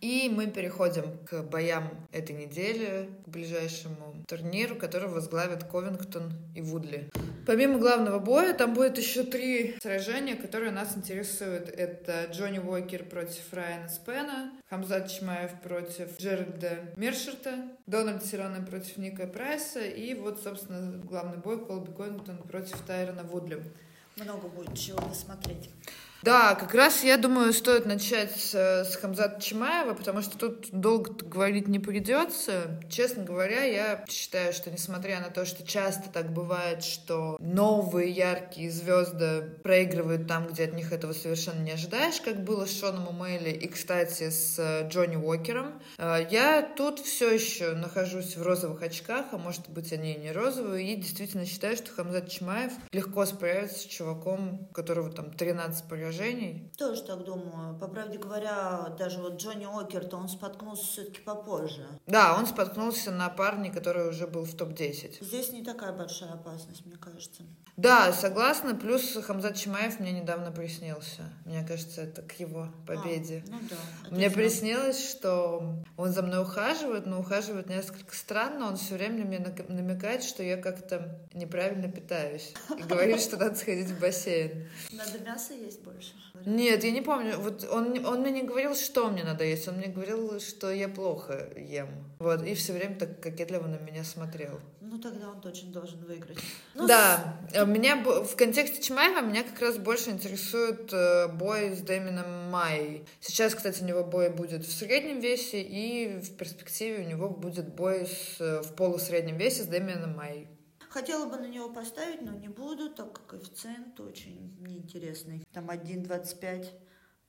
И 0.00 0.28
мы 0.34 0.48
переходим 0.48 1.16
к 1.24 1.44
боям 1.44 1.90
этой 2.10 2.34
недели, 2.34 3.08
к 3.24 3.28
ближайшему 3.28 4.24
турниру, 4.26 4.74
который 4.74 5.08
возглавят 5.08 5.62
Ковингтон 5.62 6.32
и 6.56 6.60
Вудли. 6.60 7.08
Помимо 7.46 7.78
главного 7.78 8.18
боя, 8.18 8.52
там 8.52 8.74
будет 8.74 8.98
еще 8.98 9.22
три 9.22 9.76
сражения, 9.80 10.34
которые 10.34 10.72
нас 10.72 10.96
интересуют. 10.96 11.68
Это 11.68 12.26
Джонни 12.32 12.58
Уокер 12.58 13.04
против 13.04 13.52
Райана 13.52 13.88
Спена, 13.88 14.52
Хамзат 14.68 15.08
Чмаев 15.08 15.60
против 15.62 16.18
Джеральда 16.18 16.92
Мершерта, 16.96 17.68
Дональд 17.86 18.24
Сирана 18.24 18.64
против 18.66 18.96
Ника 18.96 19.26
Прайса 19.28 19.84
и 19.84 20.12
вот, 20.14 20.42
собственно, 20.42 20.98
главный 21.04 21.38
бой 21.38 21.64
Колби 21.64 21.92
Ковингтон 21.92 22.38
против 22.38 22.80
Тайрона 22.80 23.22
Вудли. 23.22 23.62
Много 24.16 24.48
будет 24.48 24.76
чего 24.76 24.98
посмотреть. 24.98 25.70
Да, 26.22 26.54
как 26.54 26.74
раз 26.74 27.04
я 27.04 27.18
думаю, 27.18 27.52
стоит 27.52 27.86
начать 27.86 28.32
с, 28.32 28.54
с 28.54 28.96
Хамзата 28.96 29.40
Чимаева, 29.40 29.94
потому 29.94 30.22
что 30.22 30.38
тут 30.38 30.68
долго 30.72 31.12
говорить 31.12 31.68
не 31.68 31.78
придется. 31.78 32.80
Честно 32.88 33.22
говоря, 33.22 33.62
я 33.64 34.04
считаю, 34.08 34.52
что 34.52 34.70
несмотря 34.70 35.20
на 35.20 35.30
то, 35.30 35.44
что 35.44 35.66
часто 35.66 36.08
так 36.10 36.32
бывает, 36.32 36.82
что 36.82 37.36
новые 37.38 38.10
яркие 38.10 38.70
звезды 38.70 39.42
проигрывают 39.62 40.26
там, 40.26 40.48
где 40.48 40.64
от 40.64 40.74
них 40.74 40.92
этого 40.92 41.12
совершенно 41.12 41.62
не 41.62 41.72
ожидаешь, 41.72 42.20
как 42.20 42.42
было 42.42 42.64
с 42.64 42.78
Шоном 42.78 43.08
Умейли 43.08 43.50
и, 43.50 43.68
кстати, 43.68 44.30
с 44.30 44.58
э, 44.58 44.88
Джонни 44.88 45.16
Уокером, 45.16 45.80
э, 45.98 46.26
я 46.30 46.62
тут 46.62 46.98
все 46.98 47.32
еще 47.32 47.72
нахожусь 47.72 48.36
в 48.36 48.42
розовых 48.42 48.82
очках, 48.82 49.26
а 49.32 49.38
может 49.38 49.68
быть 49.68 49.92
они 49.92 50.14
и 50.14 50.20
не 50.20 50.32
розовые, 50.32 50.92
и 50.92 50.96
действительно 50.96 51.44
считаю, 51.44 51.76
что 51.76 51.92
Хамзат 51.92 52.28
Чимаев 52.28 52.72
легко 52.92 53.26
справится 53.26 53.78
с 53.78 53.84
чуваком, 53.84 54.66
которого 54.72 55.10
там 55.12 55.30
13 55.30 55.84
поражений 55.84 56.05
поражений. 56.06 56.70
Тоже 56.76 57.02
так 57.02 57.24
думаю. 57.24 57.78
По 57.78 57.88
правде 57.88 58.18
говоря, 58.18 58.94
даже 58.98 59.20
вот 59.20 59.40
Джонни 59.40 59.66
Окер-то 59.66 60.16
он 60.16 60.28
споткнулся 60.28 60.84
все-таки 60.84 61.20
попозже. 61.20 61.86
Да, 62.06 62.36
он 62.38 62.46
споткнулся 62.46 63.10
на 63.10 63.28
парне, 63.28 63.72
который 63.72 64.08
уже 64.08 64.26
был 64.26 64.44
в 64.44 64.54
топ-10. 64.54 65.24
Здесь 65.24 65.52
не 65.52 65.64
такая 65.64 65.92
большая 65.92 66.32
опасность, 66.32 66.86
мне 66.86 66.96
кажется. 66.96 67.42
Да, 67.76 68.12
согласна. 68.12 68.74
Плюс 68.74 69.16
Хамзат 69.22 69.56
Чимаев 69.56 70.00
мне 70.00 70.12
недавно 70.12 70.50
приснился. 70.50 71.24
Мне 71.44 71.62
кажется, 71.66 72.02
это 72.02 72.22
к 72.22 72.32
его 72.40 72.68
победе. 72.86 73.44
А, 73.46 73.50
ну 73.50 73.58
да. 73.68 74.16
Мне 74.16 74.30
приснилось, 74.30 75.10
что 75.10 75.74
он 75.96 76.10
за 76.10 76.22
мной 76.22 76.42
ухаживает, 76.42 77.04
но 77.06 77.20
ухаживает 77.20 77.68
несколько 77.68 78.14
странно. 78.14 78.68
Он 78.68 78.76
все 78.76 78.94
время 78.94 79.26
мне 79.26 79.44
намекает, 79.68 80.22
что 80.22 80.42
я 80.42 80.56
как-то 80.56 81.20
неправильно 81.34 81.90
питаюсь. 81.90 82.54
И 82.78 82.82
говорит, 82.82 83.20
что 83.20 83.36
надо 83.36 83.54
сходить 83.56 83.88
в 83.88 84.00
бассейн. 84.00 84.68
Надо 84.92 85.18
мясо 85.18 85.52
есть 85.52 85.82
больше. 85.82 86.12
Нет, 86.46 86.84
я 86.84 86.90
не 86.90 87.02
помню. 87.02 87.38
Вот 87.38 87.68
он, 87.70 88.04
он 88.06 88.20
мне 88.20 88.30
не 88.30 88.42
говорил, 88.42 88.74
что 88.74 89.10
мне 89.10 89.24
надо 89.24 89.44
есть. 89.44 89.68
Он 89.68 89.76
мне 89.76 89.88
говорил, 89.88 90.40
что 90.40 90.70
я 90.70 90.88
плохо 90.88 91.48
ем. 91.56 91.88
Вот. 92.18 92.42
И 92.42 92.54
все 92.54 92.72
время 92.72 92.96
так 92.96 93.20
кокетливо 93.20 93.66
на 93.66 93.76
меня 93.78 94.04
смотрел. 94.04 94.60
Ну, 94.80 94.98
тогда 94.98 95.28
он 95.28 95.40
точно 95.40 95.72
должен 95.72 95.98
выиграть. 96.04 96.38
Ну, 96.74 96.86
да. 96.86 97.36
С... 97.52 97.65
Меня 97.66 97.96
в 97.96 98.36
контексте 98.36 98.80
Чимаева 98.80 99.26
меня 99.26 99.42
как 99.42 99.58
раз 99.60 99.76
больше 99.76 100.10
интересует 100.10 100.92
э, 100.92 101.26
бой 101.26 101.74
с 101.74 101.80
Дэмином 101.80 102.48
Май. 102.48 103.04
Сейчас, 103.20 103.56
кстати, 103.56 103.82
у 103.82 103.86
него 103.86 104.04
бой 104.04 104.30
будет 104.30 104.64
в 104.64 104.72
среднем 104.72 105.18
весе, 105.18 105.60
и 105.62 106.20
в 106.20 106.36
перспективе 106.36 107.04
у 107.04 107.08
него 107.08 107.28
будет 107.28 107.74
бой 107.74 108.06
с, 108.06 108.40
э, 108.40 108.62
в 108.62 108.76
полусреднем 108.76 109.36
весе 109.36 109.64
с 109.64 109.66
Дэмином 109.66 110.14
Май. 110.14 110.48
Хотела 110.90 111.26
бы 111.26 111.38
на 111.38 111.46
него 111.46 111.68
поставить, 111.68 112.22
но 112.22 112.32
не 112.32 112.48
буду, 112.48 112.88
так 112.88 113.12
как 113.12 113.26
коэффициент 113.26 113.98
очень 113.98 114.56
неинтересный. 114.60 115.44
Там 115.52 115.68
1,25 115.68 116.68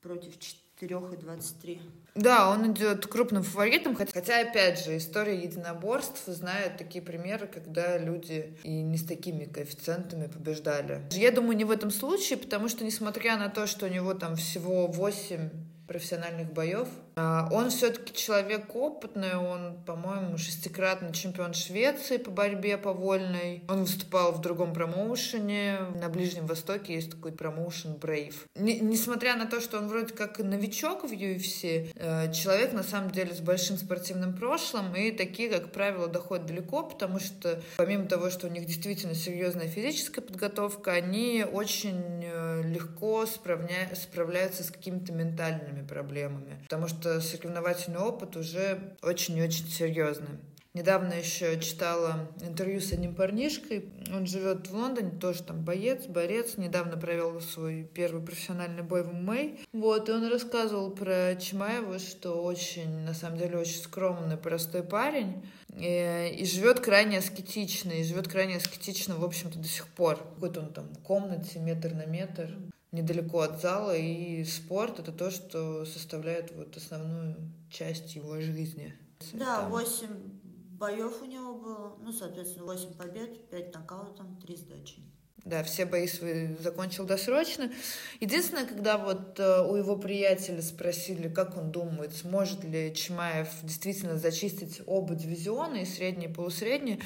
против 0.00 0.38
4,23. 0.80 1.80
Да, 2.14 2.50
он 2.50 2.72
идет 2.72 3.06
крупным 3.06 3.42
фаворитом, 3.42 3.94
хотя, 3.94 4.40
опять 4.40 4.84
же, 4.84 4.96
история 4.96 5.40
единоборств 5.40 6.24
знает 6.26 6.76
такие 6.76 7.02
примеры, 7.02 7.46
когда 7.46 7.96
люди 7.96 8.56
и 8.64 8.82
не 8.82 8.98
с 8.98 9.04
такими 9.04 9.44
коэффициентами 9.44 10.26
побеждали. 10.26 11.02
Я 11.12 11.30
думаю, 11.30 11.56
не 11.56 11.64
в 11.64 11.70
этом 11.70 11.90
случае, 11.90 12.38
потому 12.38 12.68
что, 12.68 12.84
несмотря 12.84 13.36
на 13.36 13.48
то, 13.48 13.66
что 13.66 13.86
у 13.86 13.88
него 13.88 14.14
там 14.14 14.36
всего 14.36 14.86
8 14.86 15.50
профессиональных 15.88 16.52
боев. 16.52 16.88
А, 17.18 17.48
он 17.50 17.70
все-таки 17.70 18.14
человек 18.14 18.74
опытный, 18.76 19.34
он, 19.34 19.76
по-моему, 19.84 20.38
шестикратный 20.38 21.12
чемпион 21.12 21.52
Швеции 21.52 22.16
по 22.16 22.30
борьбе 22.30 22.78
по 22.78 22.92
вольной. 22.92 23.64
Он 23.68 23.80
выступал 23.80 24.32
в 24.32 24.40
другом 24.40 24.72
промоушене. 24.72 25.78
На 26.00 26.08
Ближнем 26.08 26.46
Востоке 26.46 26.94
есть 26.94 27.10
такой 27.10 27.32
промоушен 27.32 27.94
Brave. 27.94 28.34
несмотря 28.54 29.36
на 29.36 29.46
то, 29.46 29.60
что 29.60 29.78
он 29.78 29.88
вроде 29.88 30.14
как 30.14 30.38
новичок 30.38 31.02
в 31.02 31.12
UFC, 31.12 31.90
э, 31.96 32.32
человек 32.32 32.72
на 32.72 32.84
самом 32.84 33.10
деле 33.10 33.34
с 33.34 33.40
большим 33.40 33.78
спортивным 33.78 34.34
прошлым, 34.36 34.94
и 34.94 35.10
такие, 35.10 35.50
как 35.50 35.72
правило, 35.72 36.06
доходят 36.06 36.46
далеко, 36.46 36.84
потому 36.84 37.18
что 37.18 37.60
помимо 37.78 38.06
того, 38.06 38.30
что 38.30 38.46
у 38.46 38.50
них 38.50 38.64
действительно 38.66 39.14
серьезная 39.14 39.66
физическая 39.66 40.24
подготовка, 40.24 40.92
они 40.92 41.44
очень 41.50 42.22
э, 42.24 42.62
легко 42.64 43.26
справня... 43.26 43.90
справляются 43.94 44.62
с 44.62 44.70
какими-то 44.70 45.12
ментальными 45.12 45.84
проблемами, 45.84 46.60
потому 46.62 46.86
что 46.86 47.07
соревновательный 47.20 48.00
опыт 48.00 48.36
уже 48.36 48.96
очень 49.02 49.36
и 49.36 49.42
очень 49.42 49.68
серьезный. 49.68 50.38
Недавно 50.74 51.14
еще 51.14 51.58
читала 51.58 52.28
интервью 52.40 52.80
с 52.80 52.92
одним 52.92 53.14
парнишкой. 53.14 53.88
Он 54.14 54.26
живет 54.26 54.68
в 54.68 54.74
Лондоне, 54.74 55.10
тоже 55.18 55.42
там 55.42 55.64
боец, 55.64 56.06
борец. 56.06 56.56
Недавно 56.56 56.96
провел 56.96 57.40
свой 57.40 57.82
первый 57.82 58.24
профессиональный 58.24 58.82
бой 58.82 59.02
в 59.02 59.12
ММА. 59.12 59.56
Вот, 59.72 60.08
и 60.08 60.12
он 60.12 60.30
рассказывал 60.30 60.90
про 60.90 61.34
Чимаева, 61.34 61.98
что 61.98 62.44
очень, 62.44 63.00
на 63.00 63.12
самом 63.12 63.38
деле, 63.38 63.58
очень 63.58 63.82
скромный, 63.82 64.36
простой 64.36 64.84
парень. 64.84 65.44
И, 65.74 66.36
и 66.38 66.44
живет 66.44 66.78
крайне 66.80 67.18
аскетично, 67.18 67.90
и 67.90 68.04
живет 68.04 68.28
крайне 68.28 68.58
аскетично, 68.58 69.16
в 69.16 69.24
общем-то, 69.24 69.58
до 69.58 69.66
сих 69.66 69.88
пор. 69.88 70.18
Какой-то 70.34 70.60
он 70.60 70.72
там 70.72 70.88
в 70.94 71.02
комнате, 71.02 71.58
метр 71.58 71.92
на 71.94 72.06
метр 72.06 72.54
недалеко 72.92 73.40
от 73.40 73.60
зала, 73.60 73.96
и 73.96 74.44
спорт— 74.44 74.98
это 75.00 75.12
то, 75.12 75.30
что 75.30 75.84
составляет 75.84 76.52
вот 76.54 76.76
основную 76.76 77.36
часть 77.70 78.14
его 78.14 78.40
жизни. 78.40 78.94
Да, 79.32 79.68
восемь 79.68 80.38
боев 80.78 81.22
у 81.22 81.24
него 81.24 81.54
было, 81.58 81.96
ну, 82.00 82.12
соответственно, 82.12 82.66
восемь 82.66 82.94
побед, 82.94 83.48
пять 83.50 83.74
нокаутов, 83.74 84.26
три 84.42 84.56
сдачи. 84.56 85.02
Да, 85.48 85.62
все 85.62 85.86
бои 85.86 86.06
свои 86.06 86.48
закончил 86.60 87.06
досрочно. 87.06 87.72
Единственное, 88.20 88.66
когда 88.66 88.98
вот 88.98 89.40
э, 89.40 89.62
у 89.62 89.76
его 89.76 89.96
приятеля 89.96 90.60
спросили, 90.60 91.28
как 91.28 91.56
он 91.56 91.70
думает, 91.70 92.14
сможет 92.14 92.64
ли 92.64 92.94
Чимаев 92.94 93.48
действительно 93.62 94.18
зачистить 94.18 94.82
оба 94.84 95.14
дивизиона, 95.14 95.76
и 95.76 95.84
средний, 95.86 96.26
и 96.26 96.28
полусредний, 96.28 97.00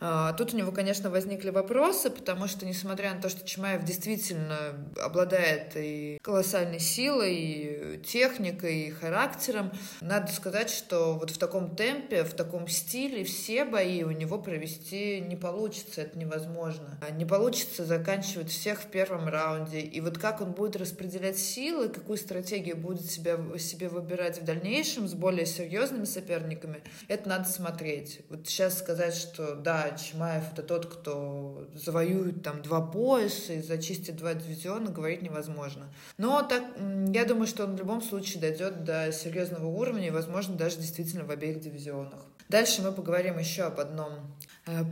э, 0.00 0.32
тут 0.36 0.54
у 0.54 0.56
него, 0.56 0.72
конечно, 0.72 1.08
возникли 1.08 1.50
вопросы, 1.50 2.10
потому 2.10 2.48
что, 2.48 2.66
несмотря 2.66 3.14
на 3.14 3.22
то, 3.22 3.28
что 3.28 3.46
Чимаев 3.46 3.84
действительно 3.84 4.74
обладает 5.00 5.76
и 5.76 6.18
колоссальной 6.20 6.80
силой, 6.80 7.36
и 7.36 7.98
техникой, 8.04 8.88
и 8.88 8.90
характером, 8.90 9.70
надо 10.00 10.32
сказать, 10.32 10.68
что 10.68 11.14
вот 11.14 11.30
в 11.30 11.38
таком 11.38 11.76
темпе, 11.76 12.24
в 12.24 12.34
таком 12.34 12.66
стиле 12.66 13.22
все 13.22 13.64
бои 13.64 14.02
у 14.02 14.10
него 14.10 14.40
провести 14.40 15.20
не 15.20 15.36
получится, 15.36 16.00
это 16.00 16.18
невозможно. 16.18 16.98
Не 17.12 17.24
получится 17.24 17.83
заканчивать 17.84 18.50
всех 18.50 18.80
в 18.80 18.86
первом 18.86 19.28
раунде. 19.28 19.80
И 19.80 20.00
вот 20.00 20.18
как 20.18 20.40
он 20.40 20.52
будет 20.52 20.76
распределять 20.76 21.38
силы, 21.38 21.88
какую 21.88 22.18
стратегию 22.18 22.76
будет 22.76 23.10
себя, 23.10 23.38
себе 23.58 23.88
выбирать 23.88 24.40
в 24.40 24.44
дальнейшем 24.44 25.08
с 25.08 25.14
более 25.14 25.46
серьезными 25.46 26.04
соперниками, 26.04 26.82
это 27.08 27.28
надо 27.28 27.48
смотреть. 27.48 28.20
Вот 28.30 28.46
сейчас 28.46 28.78
сказать, 28.78 29.14
что 29.14 29.54
да, 29.54 29.90
Чимаев 29.92 30.44
это 30.52 30.62
тот, 30.62 30.86
кто 30.86 31.66
завоюет 31.74 32.42
там 32.42 32.62
два 32.62 32.80
пояса 32.80 33.54
и 33.54 33.62
зачистит 33.62 34.16
два 34.16 34.34
дивизиона, 34.34 34.90
говорить 34.90 35.22
невозможно. 35.22 35.92
Но 36.18 36.42
так, 36.42 36.64
я 37.12 37.24
думаю, 37.24 37.46
что 37.46 37.64
он 37.64 37.76
в 37.76 37.78
любом 37.78 38.02
случае 38.02 38.40
дойдет 38.40 38.84
до 38.84 39.12
серьезного 39.12 39.66
уровня 39.66 40.08
и, 40.08 40.10
возможно, 40.10 40.54
даже 40.54 40.76
действительно 40.78 41.24
в 41.24 41.30
обеих 41.30 41.60
дивизионах. 41.60 42.20
Дальше 42.48 42.82
мы 42.82 42.92
поговорим 42.92 43.38
еще 43.38 43.62
об 43.62 43.80
одном 43.80 44.36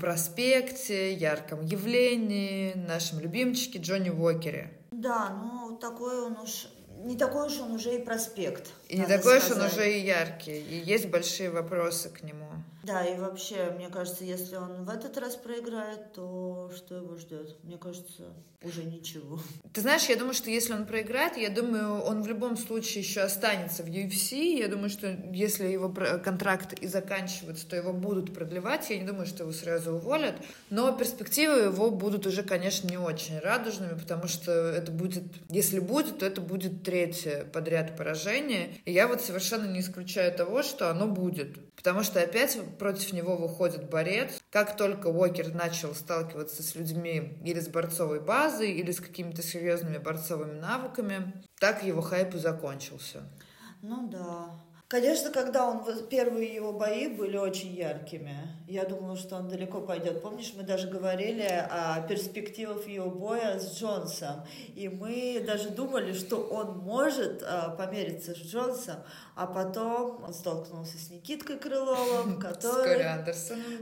проспекте, 0.01 1.13
ярком 1.15 1.65
явлении, 1.65 2.75
нашем 2.75 3.21
любимчике 3.21 3.79
Джонни 3.79 4.11
Уокере. 4.11 4.73
Да, 4.91 5.31
ну 5.31 5.77
такой 5.77 6.23
он 6.23 6.37
уж 6.39 6.69
не 7.05 7.17
такой 7.17 7.47
уж 7.47 7.59
он 7.59 7.73
уже 7.73 7.97
и 7.97 7.99
проспект. 8.05 8.71
И 8.89 8.99
не 8.99 9.07
такой 9.07 9.39
уж 9.39 9.51
он 9.51 9.63
уже 9.63 9.91
и 9.91 10.05
яркий. 10.05 10.61
И 10.61 10.77
есть 10.77 11.09
большие 11.09 11.51
вопросы 11.51 12.11
к 12.11 12.23
нему. 12.23 12.52
Да, 12.83 13.05
и 13.05 13.17
вообще, 13.19 13.71
мне 13.77 13.89
кажется, 13.89 14.25
если 14.25 14.57
он 14.57 14.85
в 14.85 14.91
этот 14.91 15.17
раз 15.17 15.37
проиграет, 15.37 16.13
то 16.13 16.71
что 16.75 16.97
его 16.97 17.17
ждет? 17.17 17.57
Мне 17.63 17.79
кажется, 17.79 18.33
уже 18.65 18.85
ничего. 18.85 19.41
Ты 19.73 19.81
знаешь, 19.81 20.05
я 20.05 20.17
думаю, 20.17 20.35
что 20.35 20.51
если 20.51 20.73
он 20.73 20.87
проиграет, 20.87 21.37
я 21.37 21.51
думаю, 21.51 22.01
он 22.01 22.23
в 22.23 22.27
любом 22.27 22.57
случае 22.57 23.03
еще 23.03 23.21
останется 23.21 23.83
в 23.83 23.87
UFC. 23.87 24.59
Я 24.59 24.69
думаю, 24.69 24.91
что 24.91 25.17
если 25.33 25.67
его 25.67 25.89
контракт 25.91 26.73
и 26.75 26.87
заканчивается, 26.87 27.69
то 27.69 27.77
его 27.77 27.93
будут 27.93 28.35
продлевать. 28.35 28.91
Я 28.91 28.99
не 28.99 29.07
думаю, 29.07 29.27
что 29.27 29.45
его 29.45 29.53
сразу 29.53 29.93
уволят. 29.93 30.35
Но 30.71 30.93
перспективы 30.97 31.61
его 31.65 31.91
будут 31.91 32.27
уже, 32.27 32.43
конечно, 32.43 32.89
не 32.89 32.99
очень 32.99 33.39
радужными, 33.39 33.99
потому 33.99 34.27
что 34.27 34.53
это 34.53 34.91
будет, 34.91 35.25
если 35.49 35.79
будет, 35.79 36.19
то 36.19 36.27
это 36.27 36.41
будет 36.41 36.83
третье 36.83 37.45
подряд 37.53 37.97
поражение. 37.97 38.77
И 38.85 38.93
я 38.93 39.07
вот 39.09 39.23
совершенно 39.23 39.71
не 39.71 39.81
исключаю 39.81 40.33
того, 40.35 40.63
что 40.63 40.91
оно 40.91 41.07
будет. 41.07 41.57
Потому 41.83 42.05
что 42.05 42.21
опять 42.21 42.57
против 42.79 43.13
него 43.13 43.37
выходит 43.37 43.91
борец. 43.91 44.41
Как 44.51 44.77
только 44.77 45.09
Уокер 45.09 45.53
начал 45.53 45.97
сталкиваться 45.97 46.63
с 46.63 46.77
людьми 46.77 47.37
или 47.45 47.59
с 47.59 47.67
борцовой 47.67 48.21
базой, 48.21 48.71
или 48.71 48.93
с 48.93 49.01
какими-то 49.01 49.43
серьезными 49.43 49.99
борцовыми 49.99 50.61
навыками, 50.61 51.43
так 51.59 51.83
его 51.83 52.01
хайп 52.01 52.37
и 52.37 52.39
закончился. 52.39 53.23
Ну 53.83 54.09
да. 54.09 54.51
Конечно, 54.93 55.31
когда 55.31 55.67
он 55.67 55.83
первые 56.11 56.55
его 56.55 56.75
бои 56.75 57.09
были 57.09 57.39
очень 57.39 57.75
яркими. 57.75 58.37
Я 58.69 58.85
думала, 58.85 59.17
что 59.17 59.37
он 59.37 59.49
далеко 59.49 59.81
пойдет. 59.81 60.21
Помнишь, 60.21 60.53
мы 60.55 60.65
даже 60.65 60.87
говорили 60.87 61.45
о 61.45 62.07
перспективах 62.07 62.87
его 62.87 63.09
боя 63.09 63.59
с 63.59 63.75
Джонсом. 63.81 64.45
И 64.75 64.91
мы 64.91 65.43
даже 65.47 65.71
думали, 65.71 66.13
что 66.13 66.43
он 66.43 66.77
может 66.77 67.43
а, 67.43 67.71
помериться 67.71 68.35
с 68.35 68.37
Джонсом, 68.37 68.97
а 69.35 69.47
потом 69.47 70.25
он 70.25 70.35
столкнулся 70.35 70.99
с 70.99 71.09
Никиткой 71.09 71.59
Крыловым, 71.59 72.39
который 72.39 73.03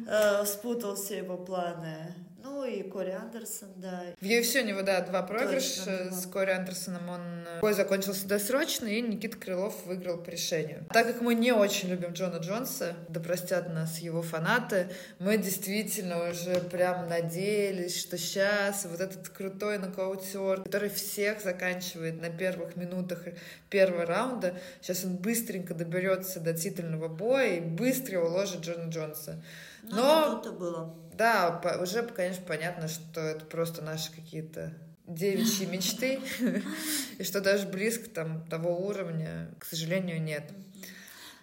э, 0.07 0.45
спутал 0.45 0.95
все 0.95 1.17
его 1.17 1.37
планы. 1.37 2.15
Ну 2.43 2.65
и 2.65 2.83
Кори 2.83 3.11
Андерсон, 3.11 3.69
да. 3.77 4.03
В 4.21 4.25
UFC 4.25 4.63
у 4.63 4.67
него, 4.67 4.83
да, 4.83 5.01
два 5.01 5.23
проигрыша. 5.23 5.85
Точно, 5.85 6.13
с 6.13 6.27
Кори 6.27 6.51
Андерсоном 6.51 7.09
он 7.09 7.21
э, 7.47 7.61
бой 7.61 7.73
закончился 7.75 8.27
досрочно, 8.27 8.87
и 8.87 9.01
Никита 9.01 9.37
Крылов 9.37 9.87
выиграл 9.87 10.19
по 10.19 10.31
решению. 10.31 10.87
Так 10.93 11.07
как 11.07 11.21
мы 11.21 11.35
не 11.35 11.53
очень 11.53 11.89
любим 11.89 12.13
Джона 12.13 12.37
Джонса, 12.37 12.95
да 13.09 13.21
простят 13.21 13.69
нас 13.73 13.99
его 13.99 14.23
фанаты, 14.23 14.91
мы 15.19 15.37
действительно 15.37 16.31
уже 16.31 16.55
прям 16.61 17.09
надеялись, 17.09 17.99
что 17.99 18.17
сейчас 18.19 18.85
вот 18.85 19.01
этот 19.01 19.29
крутой 19.29 19.79
нокаутер, 19.79 20.63
который 20.63 20.89
всех 20.89 21.41
заканчивает 21.41 22.21
на 22.21 22.31
первых 22.31 22.77
минутах 22.77 23.25
первого 23.69 24.07
раунда, 24.07 24.55
сейчас 24.81 25.05
он 25.05 25.17
быстренько 25.17 25.75
доберется 25.75 26.41
до 26.41 26.55
титульного 26.55 27.09
боя 27.09 27.57
и 27.57 27.61
быстро 27.61 28.21
уложит 28.21 28.61
Джона 28.61 28.91
Джонса. 28.91 29.43
Ну, 29.83 29.97
Но... 29.97 30.43
Ну, 30.45 30.53
было. 30.53 30.95
Да, 31.21 31.61
уже, 31.79 32.03
конечно, 32.03 32.43
понятно, 32.47 32.89
что 32.89 33.21
это 33.21 33.45
просто 33.45 33.83
наши 33.83 34.11
какие-то 34.11 34.73
девичьи 35.07 35.67
мечты, 35.67 36.19
и 37.19 37.25
что 37.25 37.43
даже 37.43 37.69
близко 37.69 38.09
там 38.09 38.49
того 38.49 38.87
уровня, 38.87 39.55
к 39.59 39.67
сожалению, 39.67 40.23
нет. 40.23 40.51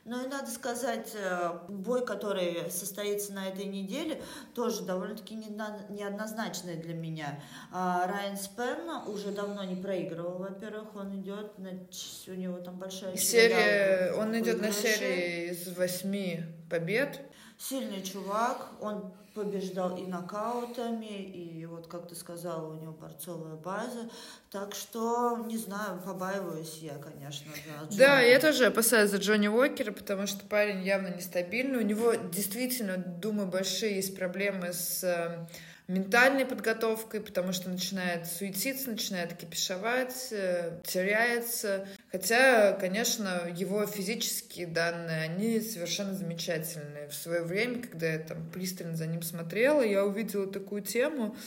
Ну 0.04 0.26
и 0.26 0.28
надо 0.28 0.50
сказать, 0.50 1.12
э, 1.14 1.60
бой, 1.70 2.04
который 2.04 2.72
состоится 2.72 3.34
на 3.34 3.50
этой 3.50 3.66
неделе, 3.66 4.20
тоже 4.56 4.82
довольно-таки 4.82 5.36
неоднозначный 5.36 6.78
для 6.78 6.96
меня. 6.96 7.40
А 7.72 8.08
Райан 8.08 8.36
Спен 8.36 8.90
уже 9.06 9.30
давно 9.30 9.64
не 9.64 9.76
проигрывал, 9.76 10.40
во-первых, 10.40 10.96
он 10.96 11.22
идет 11.22 11.60
на... 11.60 11.70
У 11.70 12.34
него 12.34 12.58
там 12.62 12.80
большая 12.80 13.16
серия... 13.16 14.12
Он 14.14 14.36
идет 14.40 14.60
на 14.60 14.72
серии 14.72 15.52
из 15.52 15.68
восьми 15.78 16.46
побед. 16.68 17.22
Сильный 17.60 18.02
чувак, 18.02 18.70
он 18.82 19.14
побеждал 19.38 19.96
и 19.98 20.06
нокаутами, 20.08 21.06
и 21.06 21.66
вот, 21.66 21.88
как 21.88 22.08
ты 22.08 22.16
сказала, 22.16 22.74
у 22.74 22.82
него 22.82 22.92
борцовая 22.92 23.56
база. 23.56 24.10
Так 24.50 24.74
что, 24.74 25.38
не 25.46 25.58
знаю, 25.58 26.02
побаиваюсь 26.04 26.80
я, 26.82 26.96
конечно, 26.96 27.52
за 27.90 27.98
Да, 27.98 28.20
я 28.22 28.40
тоже 28.40 28.66
опасаюсь 28.66 29.12
за 29.12 29.18
Джонни 29.18 29.48
Уокера, 29.48 29.92
потому 29.92 30.26
что 30.26 30.44
парень 30.46 30.84
явно 30.84 31.10
нестабильный. 31.10 31.78
У 31.78 31.86
него 31.86 32.16
действительно, 32.16 32.98
думаю, 32.98 33.48
большие 33.48 33.96
есть 33.98 34.16
проблемы 34.16 34.74
с 34.74 35.04
э, 35.04 35.46
ментальной 35.88 36.46
подготовкой, 36.46 37.22
потому 37.22 37.54
что 37.54 37.70
начинает 37.70 38.28
суетиться, 38.28 38.92
начинает 38.92 39.34
кипишевать, 39.36 40.28
э, 40.32 40.82
теряется. 40.84 41.88
Хотя, 42.12 42.74
конечно, 42.74 43.50
его 43.56 43.86
физические 43.86 44.68
данные, 44.68 45.24
они 45.24 45.62
совершенно 45.62 46.14
замечательные. 46.14 47.08
В 47.08 47.14
свое 47.14 47.44
время, 47.44 47.82
когда 47.82 48.08
я 48.08 48.20
там 48.20 48.50
пристально 48.50 48.98
за 48.98 49.08
ним 49.08 49.22
смотрела, 49.22 49.82
я 49.82 50.04
увидела 50.04 50.52
такую 50.52 50.82
тему, 50.82 51.38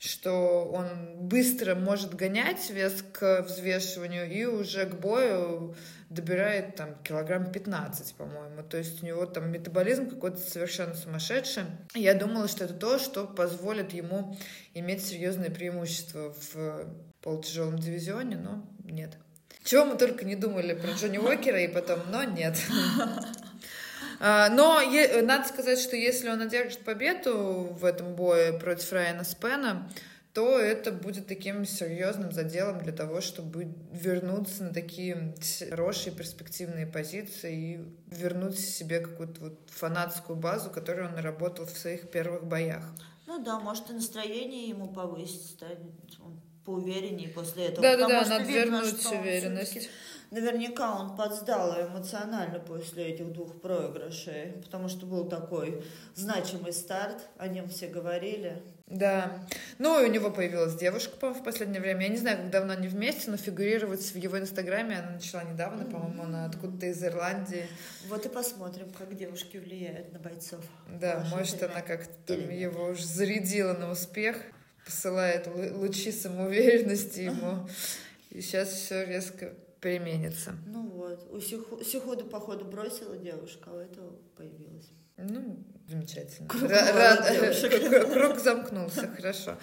что 0.00 0.64
он 0.64 1.16
быстро 1.28 1.74
может 1.76 2.14
гонять 2.14 2.68
вес 2.70 3.04
к 3.12 3.42
взвешиванию 3.42 4.30
и 4.30 4.44
уже 4.44 4.86
к 4.86 4.96
бою 4.96 5.76
добирает 6.14 6.76
там 6.76 6.94
килограмм 7.02 7.50
15, 7.50 8.14
по-моему. 8.14 8.62
То 8.62 8.76
есть 8.78 9.02
у 9.02 9.06
него 9.06 9.26
там 9.26 9.50
метаболизм 9.50 10.08
какой-то 10.08 10.38
совершенно 10.38 10.94
сумасшедший. 10.94 11.64
Я 11.94 12.14
думала, 12.14 12.48
что 12.48 12.64
это 12.64 12.74
то, 12.74 12.98
что 12.98 13.26
позволит 13.26 13.92
ему 13.92 14.36
иметь 14.74 15.04
серьезное 15.04 15.50
преимущество 15.50 16.34
в 16.52 16.86
полутяжелом 17.20 17.78
дивизионе, 17.78 18.36
но 18.36 18.64
нет. 18.84 19.16
Чего 19.64 19.86
мы 19.86 19.96
только 19.96 20.24
не 20.24 20.36
думали 20.36 20.74
про 20.74 20.92
Джонни 20.92 21.18
Уокера 21.18 21.60
и 21.60 21.68
потом, 21.68 22.00
но 22.10 22.22
нет. 22.24 22.56
А, 24.20 24.48
но 24.48 24.80
надо 25.22 25.46
сказать, 25.48 25.78
что 25.78 25.96
если 25.96 26.30
он 26.30 26.40
одержит 26.40 26.84
победу 26.84 27.76
в 27.78 27.84
этом 27.84 28.14
бое 28.14 28.52
против 28.58 28.92
Райана 28.92 29.24
Спена, 29.24 29.90
то 30.34 30.58
это 30.58 30.90
будет 30.90 31.28
таким 31.28 31.64
серьезным 31.64 32.32
заделом 32.32 32.80
для 32.80 32.92
того, 32.92 33.20
чтобы 33.20 33.72
вернуться 33.92 34.64
на 34.64 34.74
такие 34.74 35.34
хорошие 35.70 36.12
перспективные 36.12 36.86
позиции 36.86 37.54
и 37.54 38.14
вернуть 38.14 38.58
себе 38.58 38.98
какую-то 38.98 39.40
вот 39.40 39.60
фанатскую 39.70 40.36
базу, 40.36 40.70
которую 40.70 41.08
он 41.08 41.14
наработал 41.14 41.66
в 41.66 41.70
своих 41.70 42.10
первых 42.10 42.44
боях. 42.46 42.82
Ну 43.26 43.42
да, 43.42 43.60
может 43.60 43.88
и 43.90 43.92
настроение 43.92 44.68
ему 44.68 44.92
повысить, 44.92 45.50
станет 45.50 45.78
он 46.18 46.40
поувереннее 46.64 47.28
после 47.28 47.66
этого. 47.66 47.82
Да-да-да, 47.82 48.26
надо 48.26 48.44
вернуть 48.44 49.06
уверенность 49.06 49.88
наверняка 50.34 51.00
он 51.00 51.16
подсдал 51.16 51.80
эмоционально 51.80 52.58
после 52.58 53.06
этих 53.06 53.32
двух 53.32 53.60
проигрышей, 53.60 54.54
потому 54.64 54.88
что 54.88 55.06
был 55.06 55.28
такой 55.28 55.84
значимый 56.14 56.72
старт, 56.72 57.28
о 57.38 57.48
нем 57.48 57.68
все 57.68 57.86
говорили. 57.86 58.62
Да. 58.86 59.46
Ну, 59.78 60.00
и 60.00 60.08
у 60.08 60.12
него 60.12 60.30
появилась 60.30 60.74
девушка, 60.74 61.16
по-моему, 61.16 61.40
в 61.40 61.44
последнее 61.44 61.80
время. 61.80 62.02
Я 62.02 62.08
не 62.08 62.16
знаю, 62.16 62.36
как 62.36 62.50
давно 62.50 62.74
они 62.74 62.86
вместе, 62.86 63.30
но 63.30 63.38
фигурировать 63.38 64.02
в 64.02 64.16
его 64.16 64.38
инстаграме 64.38 64.98
она 64.98 65.12
начала 65.12 65.42
недавно, 65.42 65.82
mm-hmm. 65.82 65.90
по-моему, 65.90 66.22
она 66.22 66.44
откуда-то 66.44 66.86
из 66.86 67.02
Ирландии. 67.02 67.66
Вот 68.08 68.26
и 68.26 68.28
посмотрим, 68.28 68.90
как 68.90 69.16
девушки 69.16 69.56
влияют 69.56 70.12
на 70.12 70.18
бойцов. 70.18 70.60
Да, 71.00 71.26
может, 71.30 71.60
время. 71.60 71.72
она 71.72 71.80
как-то 71.80 72.34
его 72.34 72.88
уже 72.88 73.06
зарядила 73.06 73.72
на 73.72 73.90
успех, 73.90 74.36
посылает 74.84 75.46
лучи 75.46 76.12
самоуверенности 76.12 77.20
ему. 77.22 77.66
И 78.30 78.42
сейчас 78.42 78.68
все 78.68 79.04
резко 79.04 79.54
применится. 79.80 80.56
Ну 80.66 80.88
вот. 80.88 81.26
У 81.30 81.40
Сихуду, 81.40 82.24
походу, 82.24 82.64
бросила 82.66 83.16
девушка, 83.16 83.70
а 83.70 83.74
у 83.74 83.78
этого 83.78 84.12
появилась. 84.36 84.90
Ну, 85.16 85.56
замечательно. 85.88 86.48
Круг, 86.48 86.70
Ра- 86.70 88.12
Круг 88.12 88.38
замкнулся, 88.38 89.08
хорошо. 89.16 89.56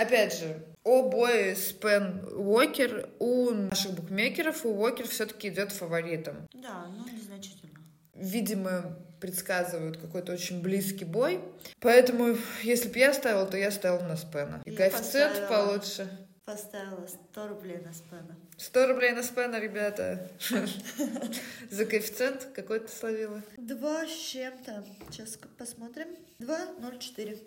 Опять 0.00 0.38
же, 0.38 0.62
о 0.84 1.08
бое 1.08 1.54
Спен 1.54 2.24
Уокер 2.34 3.08
у 3.18 3.50
наших 3.50 3.92
букмекеров, 3.92 4.66
у 4.66 4.70
Уокер 4.74 5.08
все-таки 5.08 5.48
идет 5.48 5.72
фаворитом. 5.72 6.46
Да, 6.52 6.86
ну 6.96 7.04
незначительно. 7.16 7.72
Видимо, 8.14 8.96
предсказывают 9.20 9.96
какой-то 9.96 10.32
очень 10.32 10.60
близкий 10.60 11.04
бой. 11.06 11.40
Поэтому, 11.80 12.36
если 12.62 12.88
бы 12.88 12.98
я 12.98 13.14
ставила, 13.14 13.46
то 13.46 13.56
я 13.56 13.70
ставила 13.70 14.06
на 14.06 14.16
Спена. 14.16 14.60
И 14.66 14.70
я 14.72 14.76
коэффициент 14.76 15.32
поставила. 15.40 15.64
получше. 15.66 16.08
Поставила 16.44 17.06
100 17.06 17.48
рублей 17.48 17.78
на 17.78 17.92
спена. 17.94 18.36
100 18.62 18.86
рублей 18.86 19.12
на 19.12 19.22
спена, 19.24 19.58
ребята. 19.58 20.30
За 21.70 21.84
коэффициент 21.84 22.48
какой 22.54 22.78
ты 22.78 22.88
словила? 22.88 23.42
Два 23.56 24.06
с 24.06 24.12
чем-то. 24.12 24.84
Сейчас 25.10 25.36
посмотрим. 25.58 26.06
2,04. 26.38 27.42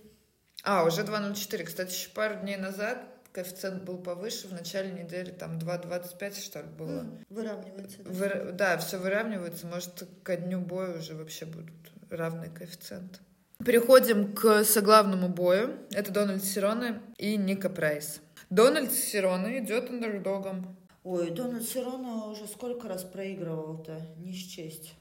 А, 0.64 0.84
уже 0.84 1.04
2,04. 1.04 1.64
Кстати, 1.64 1.94
еще 1.94 2.10
пару 2.10 2.36
дней 2.36 2.58
назад 2.58 3.06
коэффициент 3.32 3.84
был 3.84 3.98
повыше, 3.98 4.48
в 4.48 4.54
начале 4.54 4.92
недели 4.92 5.32
там 5.32 5.58
2,25 5.58 6.42
что 6.42 6.60
ли 6.60 6.68
было. 6.68 7.06
Выравнивается. 7.30 8.04
Да, 8.04 8.12
Вы, 8.12 8.52
да 8.52 8.78
все 8.78 8.98
выравнивается. 8.98 9.68
Может, 9.68 10.04
ко 10.24 10.36
дню 10.36 10.60
боя 10.60 10.98
уже 10.98 11.16
вообще 11.16 11.46
будут 11.46 11.72
равные 12.10 12.50
коэффициенты. 12.50 13.20
Переходим 13.66 14.34
к 14.34 14.66
соглавному 14.66 15.30
бою. 15.30 15.78
Это 15.92 16.12
Дональд 16.12 16.44
Сироне 16.44 17.02
и 17.18 17.38
Ника 17.38 17.70
Прайс. 17.70 18.20
Дональд 18.50 18.92
Сирона 18.92 19.60
идет 19.60 19.90
андердогом. 19.90 20.78
Ой, 21.06 21.30
Дональд 21.30 21.70
Сирона 21.70 22.26
уже 22.32 22.48
сколько 22.48 22.88
раз 22.88 23.04
проигрывал-то? 23.04 24.02
Не 24.18 24.34
счесть. 24.34 24.96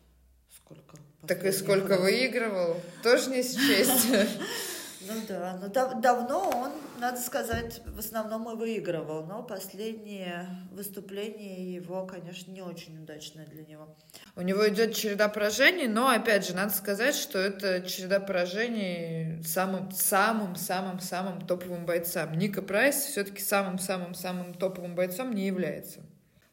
Сколько? 0.54 0.98
Так 1.26 1.42
и 1.46 1.50
сколько 1.50 1.96
выигрывал? 1.96 2.76
Тоже 3.02 3.30
не 3.30 3.42
счесть. 3.42 4.08
Ну 5.06 5.20
да, 5.28 5.58
но 5.60 5.68
дав 5.68 6.00
давно 6.00 6.50
он, 6.50 6.72
надо 6.98 7.18
сказать, 7.18 7.82
в 7.86 7.98
основном 7.98 8.50
и 8.50 8.56
выигрывал, 8.56 9.24
но 9.24 9.42
последнее 9.42 10.48
выступление 10.72 11.74
его, 11.74 12.06
конечно, 12.06 12.50
не 12.50 12.62
очень 12.62 13.02
удачное 13.02 13.46
для 13.46 13.64
него. 13.64 13.96
У 14.36 14.42
него 14.42 14.68
идет 14.68 14.94
череда 14.94 15.28
поражений, 15.28 15.86
но, 15.86 16.08
опять 16.08 16.46
же, 16.46 16.54
надо 16.54 16.72
сказать, 16.72 17.14
что 17.14 17.38
это 17.38 17.82
череда 17.82 18.20
поражений 18.20 19.42
самым, 19.44 19.90
самым, 19.90 20.56
самым, 20.56 21.00
самым 21.00 21.40
топовым 21.40 21.86
бойцам. 21.86 22.36
Ника 22.38 22.62
Прайс 22.62 22.96
все-таки 22.96 23.42
самым, 23.42 23.78
самым, 23.78 24.14
самым 24.14 24.54
топовым 24.54 24.94
бойцом 24.94 25.34
не 25.34 25.46
является. 25.46 26.00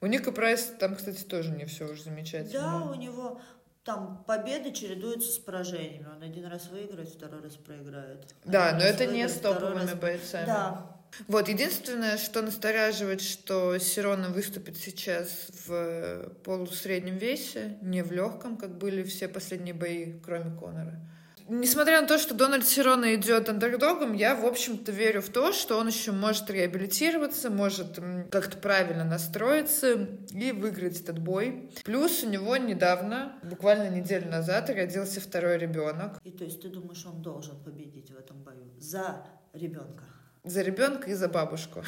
У 0.02 0.08
Ника 0.08 0.32
Прайс 0.32 0.74
там, 0.80 0.96
кстати, 0.96 1.24
тоже 1.24 1.52
не 1.52 1.66
все 1.66 1.86
уже 1.86 2.04
замечательно. 2.04 2.60
Да, 2.60 2.92
у 2.92 2.96
него 2.96 3.40
там 3.84 4.24
победы 4.28 4.72
чередуются 4.72 5.32
с 5.32 5.40
поражениями. 5.40 6.08
Он 6.16 6.22
один 6.22 6.46
раз 6.46 6.70
выиграет, 6.70 7.10
второй 7.10 7.42
раз 7.42 7.56
проиграет. 7.56 8.36
Да, 8.46 8.70
один 8.70 8.80
но 8.80 8.86
это 8.86 9.06
не 9.08 9.28
с 9.28 9.40
топовыми 9.40 9.82
раз... 9.82 9.96
бойцами. 9.96 10.46
Да, 10.46 10.98
Вот, 11.28 11.48
единственное, 11.48 12.18
что 12.18 12.42
настораживает, 12.42 13.22
что 13.22 13.78
Серроне 13.80 14.30
выступит 14.30 14.78
сейчас 14.78 15.48
в 15.66 16.30
полусреднем 16.44 17.18
весе, 17.18 17.78
не 17.82 18.04
в 18.04 18.12
легком, 18.12 18.56
как 18.56 18.78
были 18.78 19.04
все 19.04 19.28
последние 19.28 19.74
бои, 19.74 20.20
кроме 20.20 20.56
Конора. 20.58 21.00
Несмотря 21.48 22.02
на 22.02 22.08
то, 22.08 22.18
что 22.18 22.34
Дональд 22.34 22.66
Сирона 22.66 23.16
идет 23.16 23.50
андердогом, 23.50 24.14
я, 24.14 24.36
в 24.36 24.46
общем-то, 24.46 24.92
верю 24.92 25.22
в 25.22 25.30
то, 25.30 25.52
что 25.52 25.78
он 25.78 25.88
еще 25.88 26.12
может 26.12 26.50
реабилитироваться, 26.50 27.50
может 27.50 28.00
как-то 28.30 28.58
правильно 28.58 29.04
настроиться 29.04 30.08
и 30.32 30.52
выиграть 30.52 31.02
этот 31.02 31.20
бой. 31.20 31.70
Плюс 31.84 32.24
у 32.24 32.30
него 32.30 32.58
недавно, 32.58 33.40
буквально 33.44 33.90
неделю 33.90 34.30
назад, 34.30 34.70
родился 34.70 35.22
второй 35.22 35.58
ребенок. 35.58 36.20
И 36.24 36.32
то 36.32 36.44
есть 36.44 36.62
ты 36.62 36.70
думаешь, 36.70 37.06
он 37.06 37.22
должен 37.22 37.62
победить 37.64 38.12
в 38.12 38.18
этом 38.18 38.44
бою 38.44 38.72
за 38.80 39.26
ребенка? 39.54 40.11
За 40.44 40.62
ребенка 40.62 41.12
и 41.12 41.14
за 41.14 41.28
бабушку. 41.28 41.84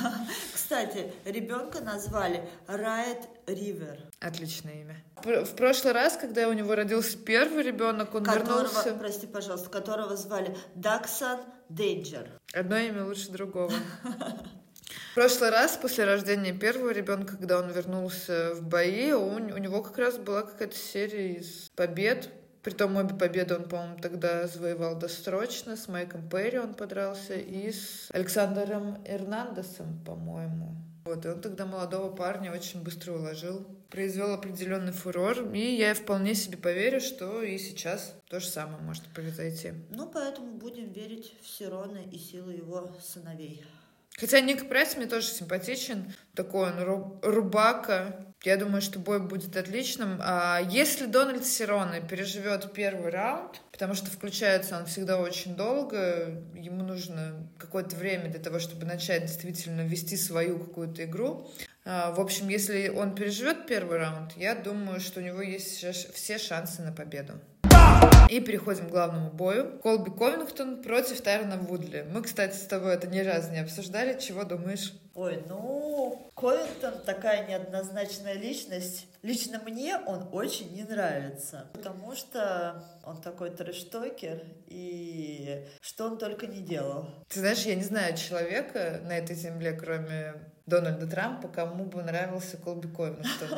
Кстати, 0.54 1.12
ребенка 1.26 1.80
назвали 1.82 2.48
Райт 2.66 3.18
Ривер. 3.46 3.98
Отличное 4.18 4.80
имя. 4.80 4.96
В 5.22 5.54
прошлый 5.54 5.92
раз, 5.92 6.16
когда 6.16 6.48
у 6.48 6.54
него 6.54 6.74
родился 6.74 7.18
первый 7.18 7.62
ребенок, 7.62 8.14
он 8.14 8.24
которого, 8.24 8.62
вернулся... 8.62 8.94
Прости, 8.94 9.26
пожалуйста, 9.26 9.68
которого 9.68 10.16
звали 10.16 10.56
Даксан 10.74 11.40
Дейнджер. 11.68 12.30
Одно 12.54 12.78
имя 12.78 13.04
лучше 13.04 13.30
другого. 13.30 13.72
В 15.10 15.14
прошлый 15.14 15.50
раз, 15.50 15.76
после 15.76 16.04
рождения 16.04 16.52
первого 16.52 16.90
ребенка, 16.90 17.36
когда 17.36 17.58
он 17.58 17.70
вернулся 17.70 18.54
в 18.54 18.62
бои, 18.62 19.12
у, 19.12 19.34
у 19.34 19.58
него 19.58 19.82
как 19.82 19.98
раз 19.98 20.16
была 20.16 20.42
какая-то 20.42 20.76
серия 20.76 21.34
из 21.34 21.70
побед 21.76 22.30
Притом 22.62 22.96
обе 22.96 23.14
победы 23.14 23.54
он, 23.54 23.68
по-моему, 23.68 23.98
тогда 24.00 24.46
завоевал 24.46 24.98
досрочно. 24.98 25.76
С 25.76 25.88
Майком 25.88 26.28
Перри 26.28 26.58
он 26.58 26.74
подрался 26.74 27.34
и 27.34 27.70
с 27.70 28.08
Александром 28.10 29.02
Эрнандесом, 29.06 30.00
по-моему. 30.04 30.76
Вот, 31.04 31.24
и 31.24 31.28
он 31.28 31.40
тогда 31.40 31.64
молодого 31.64 32.14
парня 32.14 32.52
очень 32.52 32.82
быстро 32.82 33.12
уложил. 33.12 33.66
Произвел 33.88 34.34
определенный 34.34 34.92
фурор, 34.92 35.50
и 35.54 35.76
я 35.76 35.94
вполне 35.94 36.34
себе 36.34 36.58
поверю, 36.58 37.00
что 37.00 37.42
и 37.42 37.56
сейчас 37.56 38.14
то 38.28 38.40
же 38.40 38.46
самое 38.46 38.82
может 38.82 39.04
произойти. 39.14 39.72
Ну, 39.88 40.10
поэтому 40.12 40.58
будем 40.58 40.92
верить 40.92 41.34
в 41.40 41.48
Сирона 41.48 41.98
и 42.12 42.18
силы 42.18 42.52
его 42.52 42.90
сыновей. 43.02 43.64
Хотя 44.18 44.40
Ник 44.40 44.68
Пресс 44.68 44.96
мне 44.96 45.06
тоже 45.06 45.28
симпатичен. 45.28 46.12
Такой 46.34 46.72
он 46.72 47.20
рубака. 47.22 48.27
Я 48.44 48.56
думаю, 48.56 48.80
что 48.80 49.00
бой 49.00 49.20
будет 49.20 49.56
отличным. 49.56 50.18
А 50.20 50.60
если 50.60 51.06
Дональд 51.06 51.44
Сироне 51.44 52.00
переживет 52.00 52.72
первый 52.72 53.10
раунд, 53.10 53.60
потому 53.72 53.94
что 53.94 54.10
включается 54.10 54.78
он 54.78 54.86
всегда 54.86 55.18
очень 55.18 55.56
долго, 55.56 56.40
ему 56.54 56.84
нужно 56.84 57.48
какое-то 57.58 57.96
время 57.96 58.30
для 58.30 58.38
того, 58.38 58.60
чтобы 58.60 58.86
начать 58.86 59.22
действительно 59.22 59.80
вести 59.80 60.16
свою 60.16 60.60
какую-то 60.60 61.04
игру. 61.04 61.50
А, 61.84 62.12
в 62.12 62.20
общем, 62.20 62.48
если 62.48 62.88
он 62.88 63.14
переживет 63.14 63.66
первый 63.66 63.98
раунд, 63.98 64.32
я 64.36 64.54
думаю, 64.54 65.00
что 65.00 65.20
у 65.20 65.22
него 65.22 65.42
есть 65.42 65.84
все 66.14 66.38
шансы 66.38 66.82
на 66.82 66.92
победу. 66.92 67.40
И 68.28 68.40
переходим 68.40 68.88
к 68.88 68.90
главному 68.90 69.30
бою. 69.30 69.78
Колби 69.82 70.10
Ковингтон 70.10 70.82
против 70.82 71.20
Тайрона 71.22 71.56
Вудли. 71.56 72.06
Мы, 72.12 72.22
кстати, 72.22 72.54
с 72.54 72.66
тобой 72.66 72.94
это 72.94 73.06
ни 73.06 73.20
разу 73.20 73.50
не 73.52 73.60
обсуждали. 73.60 74.18
Чего 74.18 74.44
думаешь? 74.44 74.92
Ой, 75.14 75.42
ну, 75.48 76.30
Ковингтон 76.34 77.02
такая 77.04 77.48
неоднозначная 77.48 78.34
личность. 78.34 79.08
Лично 79.22 79.60
мне 79.66 79.96
он 79.96 80.28
очень 80.32 80.72
не 80.74 80.84
нравится, 80.84 81.68
потому 81.72 82.14
что 82.14 82.84
он 83.04 83.20
такой 83.20 83.50
трэштокер, 83.50 84.44
и 84.66 85.66
что 85.80 86.04
он 86.04 86.18
только 86.18 86.46
не 86.46 86.60
делал. 86.60 87.08
Ты 87.28 87.40
знаешь, 87.40 87.64
я 87.64 87.74
не 87.74 87.82
знаю 87.82 88.16
человека 88.16 89.00
на 89.04 89.18
этой 89.18 89.34
земле, 89.34 89.72
кроме 89.72 90.34
Дональда 90.68 91.06
Трампа, 91.06 91.48
кому 91.48 91.84
бы 91.84 92.02
нравился 92.02 92.56
Колби 92.56 92.88
Ковингтон. 92.88 93.48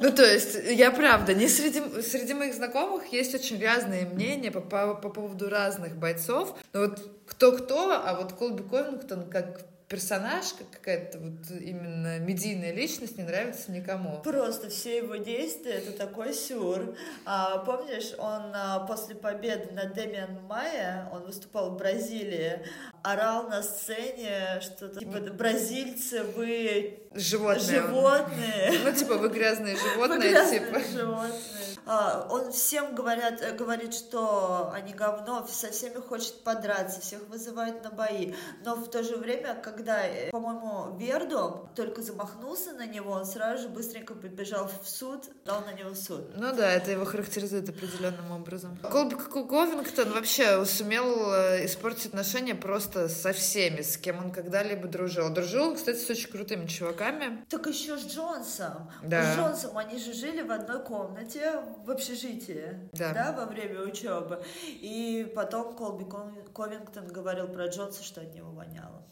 Ну, 0.00 0.12
то 0.12 0.24
есть, 0.24 0.58
я 0.68 0.90
правда, 0.90 1.32
не 1.34 1.48
среди, 1.48 1.80
среди 2.02 2.34
моих 2.34 2.54
знакомых 2.54 3.06
есть 3.12 3.34
очень 3.34 3.64
разные 3.64 4.04
мнения 4.04 4.50
по, 4.50 4.60
по, 4.60 4.94
по 4.94 5.08
поводу 5.08 5.48
разных 5.48 5.96
бойцов. 5.96 6.54
Но 6.72 6.80
вот 6.80 7.10
кто-кто, 7.26 8.02
а 8.04 8.14
вот 8.16 8.32
Колби 8.32 8.62
Ковингтон 8.64 9.30
как 9.30 9.60
персонаж, 9.88 10.52
как 10.54 10.70
какая-то 10.70 11.18
вот 11.18 11.50
именно 11.60 12.18
медийная 12.18 12.72
личность 12.72 13.18
не 13.18 13.24
нравится 13.24 13.70
никому. 13.70 14.20
Просто 14.22 14.70
все 14.70 14.98
его 14.98 15.16
действия 15.16 15.72
это 15.72 15.92
такой 15.92 16.32
сюр. 16.32 16.96
А, 17.24 17.58
помнишь, 17.58 18.12
он 18.18 18.52
а, 18.54 18.80
после 18.86 19.14
победы 19.14 19.72
над 19.72 19.94
Демиан 19.94 20.42
Майя, 20.46 21.08
он 21.12 21.24
выступал 21.26 21.70
в 21.70 21.76
Бразилии, 21.76 22.64
орал 23.02 23.48
на 23.48 23.62
сцене 23.62 24.60
что-то 24.60 25.00
типа 25.00 25.20
бразильцы, 25.32 26.24
вы 26.24 27.00
животные. 27.14 27.82
Животные. 27.82 28.72
Ну, 28.84 28.92
типа, 28.92 29.14
вы 29.14 29.28
грязные 29.28 29.76
животные, 29.76 30.34
типа. 30.50 30.80
животные. 30.80 31.63
А, 31.86 32.26
он 32.30 32.50
всем 32.52 32.94
говорят, 32.94 33.42
э, 33.42 33.52
говорит, 33.52 33.94
что 33.94 34.70
они 34.72 34.92
говно, 34.94 35.46
со 35.46 35.70
всеми 35.70 36.00
хочет 36.00 36.42
подраться, 36.42 37.00
всех 37.00 37.26
вызывает 37.28 37.82
на 37.84 37.90
бои. 37.90 38.34
Но 38.64 38.74
в 38.74 38.88
то 38.88 39.02
же 39.02 39.16
время, 39.16 39.54
когда, 39.54 40.06
э, 40.06 40.30
по-моему, 40.30 40.96
Верду 40.96 41.68
только 41.74 42.02
замахнулся 42.02 42.72
на 42.72 42.86
него, 42.86 43.12
он 43.12 43.26
сразу 43.26 43.64
же 43.64 43.68
быстренько 43.68 44.14
побежал 44.14 44.68
в 44.82 44.88
суд, 44.88 45.24
дал 45.44 45.60
на 45.62 45.72
него 45.72 45.94
суд. 45.94 46.34
Ну 46.36 46.54
да, 46.54 46.70
это 46.70 46.90
его 46.90 47.04
характеризует 47.04 47.68
определенным 47.68 48.32
образом. 48.32 48.78
Колби 48.82 49.16
Ковингтон 49.16 50.12
вообще 50.12 50.64
сумел 50.64 51.32
э, 51.32 51.66
испортить 51.66 52.06
отношения 52.06 52.54
просто 52.54 53.08
со 53.08 53.32
всеми, 53.32 53.82
с 53.82 53.96
кем 53.98 54.24
он 54.24 54.32
когда-либо 54.32 54.88
дружил. 54.88 55.28
Дружил, 55.30 55.74
кстати, 55.74 55.98
с 55.98 56.08
очень 56.08 56.30
крутыми 56.30 56.66
чуваками. 56.66 57.44
Так 57.50 57.66
еще 57.66 57.98
с 57.98 58.06
Джонсом. 58.06 58.90
Да. 59.02 59.34
С 59.34 59.36
Джонсом 59.36 59.76
они 59.76 59.98
же 59.98 60.12
жили 60.14 60.42
в 60.42 60.50
одной 60.50 60.82
комнате 60.82 61.52
в 61.84 61.90
общежитии, 61.90 62.88
да. 62.92 63.12
да, 63.12 63.32
во 63.32 63.46
время 63.46 63.80
учебы. 63.80 64.42
И 64.64 65.30
потом 65.34 65.76
Колби 65.76 66.04
Ковингтон 66.52 67.08
говорил 67.08 67.48
про 67.48 67.66
Джонса, 67.66 68.02
что 68.02 68.20
от 68.20 68.34
него 68.34 68.50
воняло. 68.50 69.02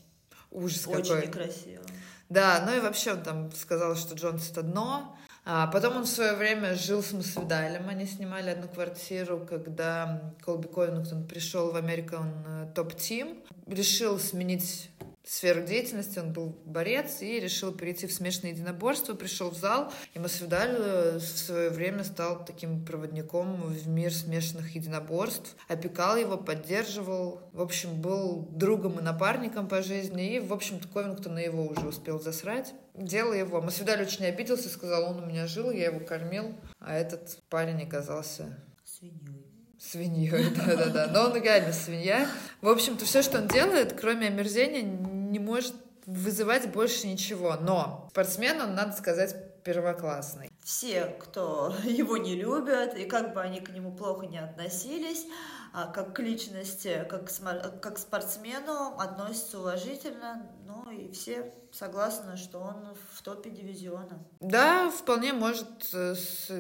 Ужас 0.51 0.87
Очень 0.87 1.15
какой. 1.15 1.27
некрасиво. 1.27 1.85
Да, 2.29 2.63
ну 2.67 2.77
и 2.77 2.81
вообще 2.81 3.13
он 3.13 3.23
там 3.23 3.53
сказал, 3.53 3.97
что 3.97 4.15
Джонс 4.15 4.51
это 4.51 4.63
дно. 4.63 5.17
А 5.45 5.67
потом 5.67 5.97
он 5.97 6.03
в 6.05 6.09
свое 6.09 6.35
время 6.35 6.75
жил 6.77 7.03
с 7.03 7.13
Масвидалем. 7.13 7.89
Они 7.89 8.07
снимали 8.07 8.51
одну 8.51 8.69
квартиру, 8.69 9.45
когда 9.49 10.33
Колби 10.41 10.69
Ковингтон 10.69 11.27
пришел 11.27 11.73
в 11.73 11.77
American 11.77 12.73
Top 12.75 12.95
Team. 12.95 13.45
Решил 13.67 14.19
сменить 14.21 14.91
сферу 15.25 15.63
деятельности, 15.63 16.19
он 16.19 16.33
был 16.33 16.57
борец 16.65 17.23
и 17.23 17.39
решил 17.39 17.73
перейти 17.73 18.07
в 18.07 18.13
смешанное 18.13 18.53
единоборство, 18.53 19.15
пришел 19.15 19.51
в 19.51 19.57
зал, 19.57 19.93
и 20.15 20.19
Масвидаль 20.19 20.75
э, 20.77 21.19
в 21.19 21.39
свое 21.39 21.71
время 21.71 22.05
стал 22.05 22.45
таким 22.45 22.85
проводником 22.85 23.63
в 23.63 23.89
мир 23.89 24.13
смешанных 24.13 24.75
единоборств, 24.75 25.57
опекал 25.69 26.17
его, 26.17 26.37
поддерживал, 26.37 27.41
в 27.53 27.61
общем, 27.61 28.01
был 28.01 28.49
другом 28.51 28.99
и 28.99 29.03
напарником 29.03 29.69
по 29.69 29.83
жизни, 29.83 30.35
и, 30.35 30.41
в 30.41 30.53
общем-то, 30.53 30.89
Ковингтон 30.89 31.35
на 31.35 31.41
его 31.41 31.67
уже 31.67 31.87
успел 31.87 32.21
засрать. 32.21 32.75
Дело 32.95 33.33
его. 33.33 33.61
Масвидаль 33.61 34.03
очень 34.03 34.27
обиделся, 34.27 34.69
сказал, 34.69 35.11
он 35.11 35.23
у 35.23 35.27
меня 35.27 35.47
жил, 35.47 35.71
я 35.71 35.87
его 35.87 36.01
кормил, 36.01 36.55
а 36.79 36.95
этот 36.95 37.39
парень 37.49 37.83
оказался 37.83 38.59
свиньей. 38.85 39.47
Свиньей, 39.79 40.51
да-да-да. 40.57 41.09
Но 41.09 41.31
он 41.31 41.43
реально 41.43 41.73
свинья. 41.73 42.29
В 42.61 42.69
общем-то, 42.69 43.05
все, 43.05 43.23
что 43.23 43.39
он 43.39 43.49
делает, 43.49 43.95
кроме 44.01 44.29
омерзения, 44.29 44.83
не 45.33 45.39
может 45.39 45.75
вызывать 46.07 46.71
больше 46.71 47.07
ничего. 47.07 47.57
Но 47.57 48.09
спортсмен 48.11 48.61
он, 48.61 48.75
надо 48.75 48.93
сказать, 48.97 49.35
первоклассный. 49.65 50.51
Все, 50.63 51.17
кто 51.21 51.75
его 51.85 52.17
не 52.17 52.37
любят, 52.37 52.97
и 52.97 53.05
как 53.05 53.35
бы 53.35 53.41
они 53.41 53.61
к 53.61 53.71
нему 53.71 53.93
плохо 53.93 54.27
не 54.27 54.39
относились, 54.39 55.27
а 55.73 55.87
как 55.87 56.15
к 56.15 56.21
личности, 56.21 57.07
как 57.09 57.31
как 57.81 57.97
к 57.97 57.99
спортсмену 57.99 58.95
относятся 58.99 59.59
уважительно, 59.59 60.51
ну 60.67 60.91
и 60.91 61.11
все 61.13 61.53
согласны, 61.73 62.37
что 62.37 62.59
он 62.59 62.95
в 63.13 63.23
топе 63.23 63.51
дивизиона. 63.51 64.19
Да, 64.41 64.91
вполне 64.91 65.33
может, 65.33 65.89
э, 65.95 66.15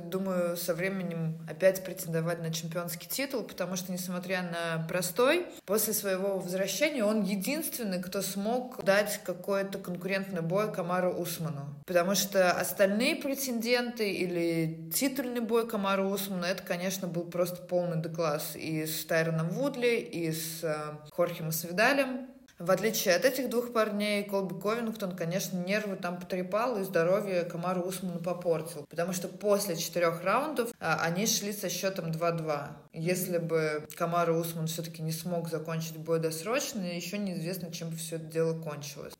думаю, 0.05 0.57
со 0.57 0.75
временем 0.75 1.47
опять 1.49 1.85
претендовать 1.85 2.41
на 2.41 2.53
чемпионский 2.53 3.09
титул, 3.09 3.43
потому 3.43 3.77
что, 3.77 3.93
несмотря 3.93 4.43
на 4.43 4.87
простой, 4.88 5.47
после 5.67 5.93
своего 5.93 6.38
возвращения 6.38 7.05
он 7.05 7.23
единственный, 7.23 8.03
кто 8.03 8.23
смог 8.23 8.83
дать 8.83 9.21
какой-то 9.23 9.79
конкурентный 9.79 10.41
бой 10.41 10.73
Камару 10.73 11.12
Усману. 11.12 11.75
Потому 11.87 12.15
что 12.15 12.51
остальные 12.53 13.17
претенденты 13.17 13.92
или 14.01 14.91
титульный 14.95 15.41
бой 15.41 15.69
Камару 15.69 16.09
Усману, 16.09 16.45
это, 16.45 16.63
конечно, 16.63 17.09
был 17.09 17.25
просто 17.25 17.63
полный 17.63 18.01
декласс 18.03 18.57
и 18.57 18.87
с 18.87 19.05
Тайроном 19.05 19.49
Вудли, 19.51 19.97
и 19.97 20.33
с 20.33 20.63
э, 20.63 20.75
Хорхем 21.11 21.53
Свидалем. 21.53 22.29
В 22.63 22.71
отличие 22.71 23.17
от 23.17 23.25
этих 23.25 23.51
двух 23.51 23.73
парней, 23.73 24.23
Колби 24.23 24.55
Ковингтон, 24.55 25.17
конечно, 25.17 25.57
нервы 25.57 25.97
там 25.97 26.21
потрепал 26.21 26.79
и 26.79 26.85
здоровье 26.85 27.43
Камару 27.43 27.83
Усману 27.83 28.21
попортил. 28.21 28.87
Потому 28.89 29.13
что 29.13 29.27
после 29.27 29.75
четырех 29.77 30.23
раундов 30.23 30.71
а, 30.79 31.01
они 31.03 31.27
шли 31.27 31.53
со 31.53 31.69
счетом 31.69 32.13
2-2. 32.13 32.69
Если 32.93 33.39
бы 33.39 33.85
Камару 33.97 34.37
Усман 34.37 34.69
все-таки 34.69 35.03
не 35.03 35.11
смог 35.11 35.49
закончить 35.49 35.97
бой 35.97 36.21
досрочно, 36.21 36.83
еще 36.83 37.19
неизвестно, 37.19 37.73
чем 37.73 37.91
бы 37.91 37.97
все 37.97 38.15
это 38.15 38.27
дело 38.27 38.57
кончилось. 38.63 39.15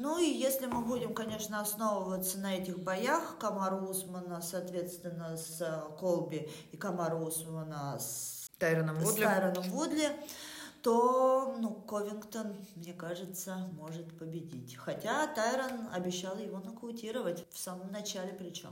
Ну 0.00 0.18
и 0.18 0.24
если 0.24 0.64
мы 0.64 0.80
будем, 0.80 1.12
конечно, 1.12 1.60
основываться 1.60 2.38
на 2.38 2.56
этих 2.56 2.78
боях 2.78 3.36
Камару 3.38 3.86
Усмана, 3.86 4.40
соответственно, 4.40 5.36
с 5.36 5.60
э, 5.60 5.82
Колби 5.98 6.48
и 6.72 6.78
Камару 6.78 7.18
Усмана 7.18 7.98
с 7.98 8.50
Тайроном 8.58 8.96
Вудли. 8.96 9.20
С 9.20 9.24
Тайроном 9.26 9.64
Вудли 9.64 10.08
то 10.80 11.54
ну, 11.60 11.74
Ковингтон, 11.74 12.56
мне 12.76 12.94
кажется, 12.94 13.68
может 13.72 14.18
победить. 14.18 14.74
Хотя 14.74 15.26
Тайрон 15.26 15.88
обещал 15.92 16.38
его 16.38 16.60
нокаутировать 16.60 17.44
в 17.50 17.58
самом 17.58 17.92
начале 17.92 18.32
причем. 18.32 18.70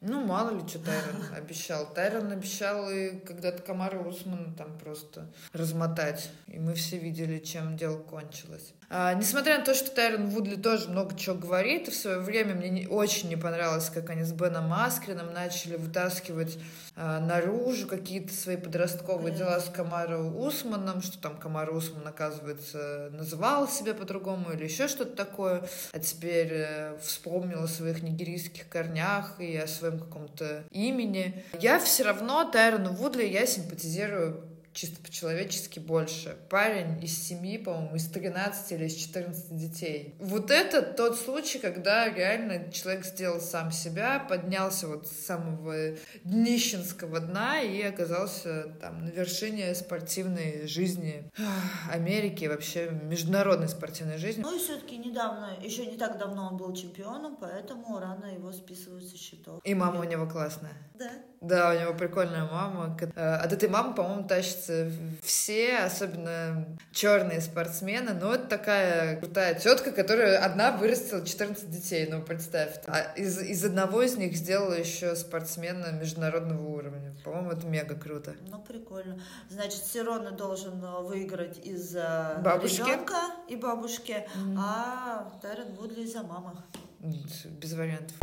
Ну, 0.00 0.24
мало 0.26 0.50
ли, 0.50 0.66
что 0.68 0.78
Тайрон 0.78 1.22
обещал. 1.36 1.92
Тайрон 1.94 2.30
обещал 2.30 2.90
и 2.90 3.18
когда-то 3.20 3.62
Камара 3.62 3.98
Усмана 4.00 4.52
там 4.54 4.76
просто 4.78 5.32
размотать. 5.52 6.30
И 6.48 6.58
мы 6.58 6.74
все 6.74 6.98
видели, 6.98 7.38
чем 7.38 7.76
дело 7.76 7.98
кончилось. 7.98 8.74
А, 8.88 9.14
несмотря 9.14 9.58
на 9.58 9.64
то, 9.64 9.74
что 9.74 9.90
Тайрон 9.90 10.28
Вудли 10.28 10.54
тоже 10.54 10.88
много 10.88 11.16
чего 11.16 11.34
говорит, 11.34 11.88
в 11.88 11.94
свое 11.94 12.20
время 12.20 12.54
мне 12.54 12.68
не, 12.68 12.86
очень 12.86 13.28
не 13.28 13.36
понравилось, 13.36 13.90
как 13.90 14.10
они 14.10 14.22
с 14.22 14.32
Беном 14.32 14.68
Маскрином 14.68 15.32
начали 15.32 15.76
вытаскивать 15.76 16.58
а, 16.94 17.18
наружу 17.18 17.88
какие-то 17.88 18.32
свои 18.32 18.56
подростковые 18.56 19.32
Понятно. 19.32 19.44
дела 19.44 19.60
с 19.60 19.68
Камаро 19.70 20.18
Усманом, 20.18 21.02
что 21.02 21.18
там 21.18 21.36
Камаро 21.36 21.72
Усман, 21.72 22.06
оказывается, 22.06 23.10
называл 23.12 23.68
себя 23.68 23.92
по-другому 23.92 24.52
или 24.52 24.64
еще 24.64 24.86
что-то 24.86 25.16
такое, 25.16 25.64
а 25.92 25.98
теперь 25.98 26.52
э, 26.52 26.98
вспомнил 27.02 27.64
о 27.64 27.68
своих 27.68 28.02
нигерийских 28.02 28.68
корнях 28.68 29.40
и 29.40 29.56
о 29.56 29.66
своем 29.66 29.98
каком-то 29.98 30.64
имени. 30.70 31.44
Я 31.60 31.80
все 31.80 32.04
равно 32.04 32.44
Тайрону 32.44 32.92
Вудли 32.92 33.24
я 33.24 33.46
симпатизирую 33.46 34.45
чисто 34.76 35.02
по-человечески 35.02 35.78
больше. 35.78 36.36
Парень 36.50 37.02
из 37.02 37.16
семьи, 37.16 37.56
по-моему, 37.56 37.96
из 37.96 38.06
13 38.08 38.72
или 38.72 38.84
из 38.84 38.94
14 38.94 39.56
детей. 39.56 40.14
Вот 40.18 40.50
это 40.50 40.82
тот 40.82 41.18
случай, 41.18 41.58
когда 41.58 42.10
реально 42.10 42.70
человек 42.70 43.06
сделал 43.06 43.40
сам 43.40 43.72
себя, 43.72 44.18
поднялся 44.28 44.86
вот 44.86 45.06
с 45.06 45.12
самого 45.12 45.96
днищенского 46.24 47.20
дна 47.20 47.60
и 47.60 47.80
оказался 47.82 48.64
там 48.80 49.06
на 49.06 49.08
вершине 49.08 49.74
спортивной 49.74 50.66
жизни 50.66 51.24
Америки, 51.90 52.44
вообще 52.44 52.90
международной 52.90 53.68
спортивной 53.68 54.18
жизни. 54.18 54.42
Ну 54.42 54.54
и 54.54 54.58
все-таки 54.58 54.98
недавно, 54.98 55.56
еще 55.62 55.86
не 55.86 55.96
так 55.96 56.18
давно 56.18 56.48
он 56.48 56.58
был 56.58 56.74
чемпионом, 56.74 57.38
поэтому 57.40 57.98
рано 57.98 58.26
его 58.26 58.52
списывают 58.52 59.04
со 59.04 59.16
счетов. 59.16 59.62
И 59.64 59.74
мама 59.74 60.00
у 60.00 60.04
него 60.04 60.26
классная. 60.26 60.74
Да. 60.94 61.10
Да, 61.40 61.70
у 61.70 61.80
него 61.80 61.94
прикольная 61.94 62.44
мама. 62.44 62.96
Э, 63.14 63.36
от 63.36 63.52
этой 63.52 63.68
мамы, 63.68 63.94
по-моему, 63.94 64.26
тащатся 64.66 64.92
все, 65.22 65.78
особенно 65.78 66.66
черные 66.92 67.40
спортсмены. 67.40 68.12
Но 68.14 68.34
это 68.34 68.46
такая 68.46 69.18
крутая 69.18 69.54
тетка, 69.54 69.92
которая 69.92 70.38
одна 70.38 70.72
вырастила 70.72 71.24
14 71.24 71.70
детей, 71.70 72.08
ну, 72.10 72.22
представь. 72.22 72.80
А 72.86 73.00
из, 73.16 73.40
из 73.40 73.64
одного 73.64 74.02
из 74.02 74.16
них 74.16 74.36
сделала 74.36 74.74
еще 74.74 75.14
спортсмена 75.16 75.92
международного 75.92 76.66
уровня. 76.66 77.14
По-моему, 77.24 77.50
это 77.52 77.66
мега 77.66 77.94
круто. 77.94 78.34
Ну, 78.50 78.60
прикольно. 78.60 79.20
Значит, 79.48 79.84
Сирона 79.84 80.30
должен 80.30 80.82
э, 80.82 81.00
выиграть 81.02 81.58
из-за 81.64 82.40
бабушки. 82.44 82.80
ребенка 82.80 83.20
и 83.48 83.56
бабушки, 83.56 84.12
mm-hmm. 84.12 84.56
а 84.58 85.32
Тайрон 85.42 85.74
Вудли 85.74 86.02
из-за 86.02 86.22
мамы. 86.22 86.52
Без 87.60 87.72
вариантов. 87.74 88.16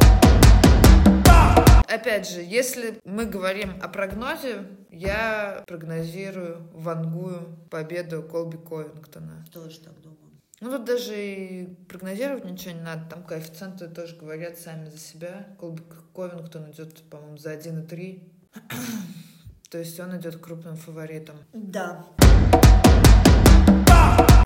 Опять 1.93 2.27
же, 2.27 2.41
если 2.41 2.99
мы 3.05 3.27
говорим 3.27 3.79
о 3.79 3.87
прогнозе, 3.87 4.65
я 4.89 5.63
прогнозирую 5.67 6.67
вангую 6.73 7.55
победу 7.69 8.23
Колби 8.23 8.57
Ковингтона. 8.57 9.45
Тоже 9.53 9.79
так 9.79 9.93
думаю. 10.01 10.17
Ну, 10.59 10.71
тут 10.71 10.85
даже 10.85 11.13
и 11.15 11.67
прогнозировать 11.87 12.45
ничего 12.45 12.71
не 12.71 12.81
надо. 12.81 13.07
Там 13.11 13.23
коэффициенты 13.23 13.89
тоже 13.89 14.15
говорят 14.15 14.57
сами 14.57 14.89
за 14.89 14.97
себя. 14.97 15.45
Колби 15.59 15.83
Ковингтон 16.15 16.71
идет, 16.71 17.03
по-моему, 17.11 17.37
за 17.37 17.53
1,3. 17.53 18.23
То 19.69 19.77
есть 19.77 19.99
он 19.99 20.17
идет 20.17 20.37
крупным 20.37 20.75
фаворитом. 20.75 21.35
Да. 21.53 22.07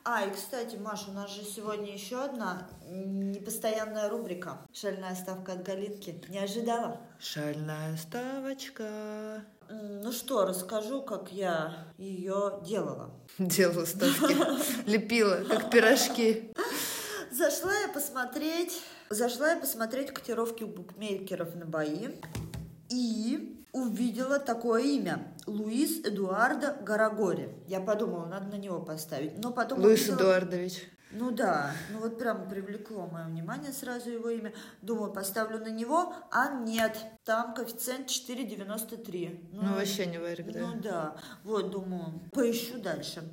А, 0.10 0.24
и, 0.24 0.32
кстати, 0.32 0.78
Маша, 0.78 1.10
у 1.10 1.14
нас 1.14 1.30
же 1.30 1.44
сегодня 1.44 1.92
еще 1.92 2.24
одна 2.24 2.66
непостоянная 2.86 4.08
рубрика. 4.08 4.66
Шальная 4.72 5.14
ставка 5.16 5.52
от 5.52 5.64
Галинки. 5.64 6.24
Не 6.30 6.40
ожидала? 6.40 7.02
Шальная 7.20 7.98
ставочка. 7.98 9.44
Ну 9.70 10.14
что, 10.14 10.46
расскажу, 10.46 11.02
как 11.02 11.34
я 11.34 11.88
ее 11.98 12.62
делала. 12.64 13.12
Делала 13.38 13.84
ставки. 13.84 14.90
Лепила, 14.90 15.44
как 15.44 15.70
пирожки. 15.70 16.54
Зашла 17.30 17.78
я 17.78 17.90
посмотреть, 17.90 18.82
зашла 19.10 19.52
я 19.52 19.60
посмотреть 19.60 20.14
котировки 20.14 20.64
у 20.64 20.68
букмекеров 20.68 21.54
на 21.54 21.66
бои. 21.66 22.08
И 22.90 23.57
увидела 23.84 24.40
такое 24.40 24.84
имя. 24.84 25.34
Луис 25.46 26.06
Эдуардо 26.06 26.78
Гарагори. 26.82 27.50
Я 27.68 27.80
подумала, 27.80 28.26
надо 28.26 28.48
на 28.48 28.60
него 28.60 28.80
поставить. 28.82 29.38
Но 29.38 29.52
потом 29.52 29.80
Луис 29.80 30.02
увидела... 30.02 30.18
Эдуардович. 30.18 30.90
Ну 31.12 31.32
да, 31.32 31.72
ну 31.92 32.00
вот 32.00 32.20
прямо 32.20 32.50
привлекло 32.50 33.08
мое 33.08 33.26
внимание 33.26 33.72
сразу 33.72 34.10
его 34.10 34.30
имя. 34.30 34.54
Думаю, 34.82 35.14
поставлю 35.14 35.60
на 35.60 35.70
него, 35.70 36.14
а 36.32 36.50
нет, 36.50 36.98
там 37.24 37.54
коэффициент 37.54 38.10
4,93. 38.10 39.48
Ну, 39.54 39.62
ну 39.62 39.76
вообще 39.76 40.06
не 40.06 40.18
варик, 40.18 40.52
да? 40.52 40.60
Ну 40.60 40.82
да, 40.82 41.16
вот 41.44 41.72
думаю, 41.72 42.20
поищу 42.34 42.80
дальше. 42.80 43.24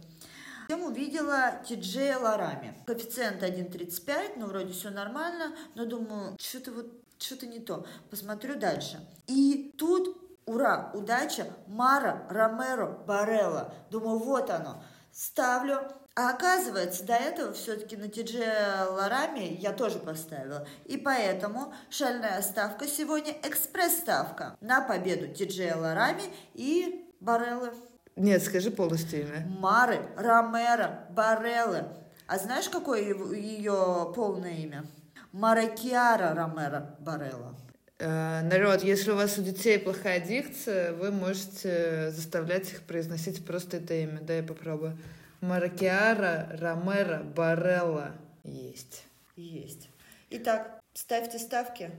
Затем 0.68 0.84
увидела 0.84 1.60
Тиджея 1.66 2.18
Ларами. 2.18 2.74
Коэффициент 2.86 3.42
1,35, 3.42 4.34
ну 4.38 4.46
вроде 4.46 4.72
все 4.72 4.90
нормально, 4.90 5.54
но 5.74 5.84
думаю, 5.84 6.36
что-то 6.38 6.70
вот 6.72 6.86
что-то 7.18 7.46
не 7.46 7.58
то. 7.58 7.86
Посмотрю 8.10 8.56
дальше. 8.56 9.00
И 9.26 9.74
тут 9.76 10.23
Ура, 10.46 10.90
удача, 10.92 11.46
Мара 11.66 12.22
Ромеро 12.28 12.86
Барелла. 13.06 13.72
Думаю, 13.90 14.18
вот 14.18 14.50
оно. 14.50 14.82
Ставлю. 15.12 15.80
А 16.16 16.30
оказывается, 16.30 17.04
до 17.04 17.14
этого 17.14 17.52
все-таки 17.54 17.96
на 17.96 18.08
Тидже 18.08 18.44
Ларами 18.90 19.56
я 19.60 19.72
тоже 19.72 19.98
поставила. 19.98 20.66
И 20.84 20.96
поэтому 20.96 21.72
шальная 21.90 22.40
ставка 22.42 22.86
сегодня 22.86 23.32
экспресс-ставка 23.42 24.56
на 24.60 24.80
победу 24.80 25.26
Тидже 25.34 25.74
Ларами 25.74 26.22
и 26.52 27.10
Бареллы. 27.20 27.72
Нет, 28.16 28.44
скажи 28.44 28.70
полностью 28.70 29.22
имя. 29.22 29.46
Мары 29.58 30.08
Ромеро 30.16 31.06
Бареллы. 31.10 31.84
А 32.28 32.38
знаешь, 32.38 32.68
какое 32.68 33.00
ее 33.00 34.12
полное 34.14 34.52
имя? 34.52 34.84
Маракиара 35.32 36.32
Ромеро 36.34 36.96
Барелла. 37.00 37.56
Э, 37.98 38.42
народ, 38.42 38.82
если 38.82 39.12
у 39.12 39.16
вас 39.16 39.38
у 39.38 39.42
детей 39.42 39.78
плохая 39.78 40.20
дикция, 40.20 40.92
вы 40.92 41.10
можете 41.10 42.10
заставлять 42.10 42.72
их 42.72 42.82
произносить 42.82 43.44
просто 43.44 43.76
это 43.76 43.94
имя. 43.94 44.20
Да, 44.20 44.34
я 44.34 44.42
попробую. 44.42 44.98
Маракиара 45.40 46.48
Ромеро 46.58 47.22
Барелла. 47.22 48.12
Есть. 48.42 49.04
Есть. 49.36 49.88
Итак, 50.30 50.80
ставьте 50.94 51.38
ставки. 51.38 51.90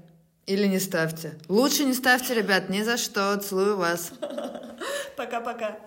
Или 0.45 0.67
не 0.67 0.79
ставьте. 0.79 1.33
Лучше 1.47 1.85
не 1.85 1.93
ставьте, 1.93 2.33
ребят, 2.33 2.69
ни 2.69 2.81
за 2.83 2.97
что. 2.97 3.35
Целую 3.37 3.77
вас. 3.77 4.11
Пока-пока. 5.17 5.79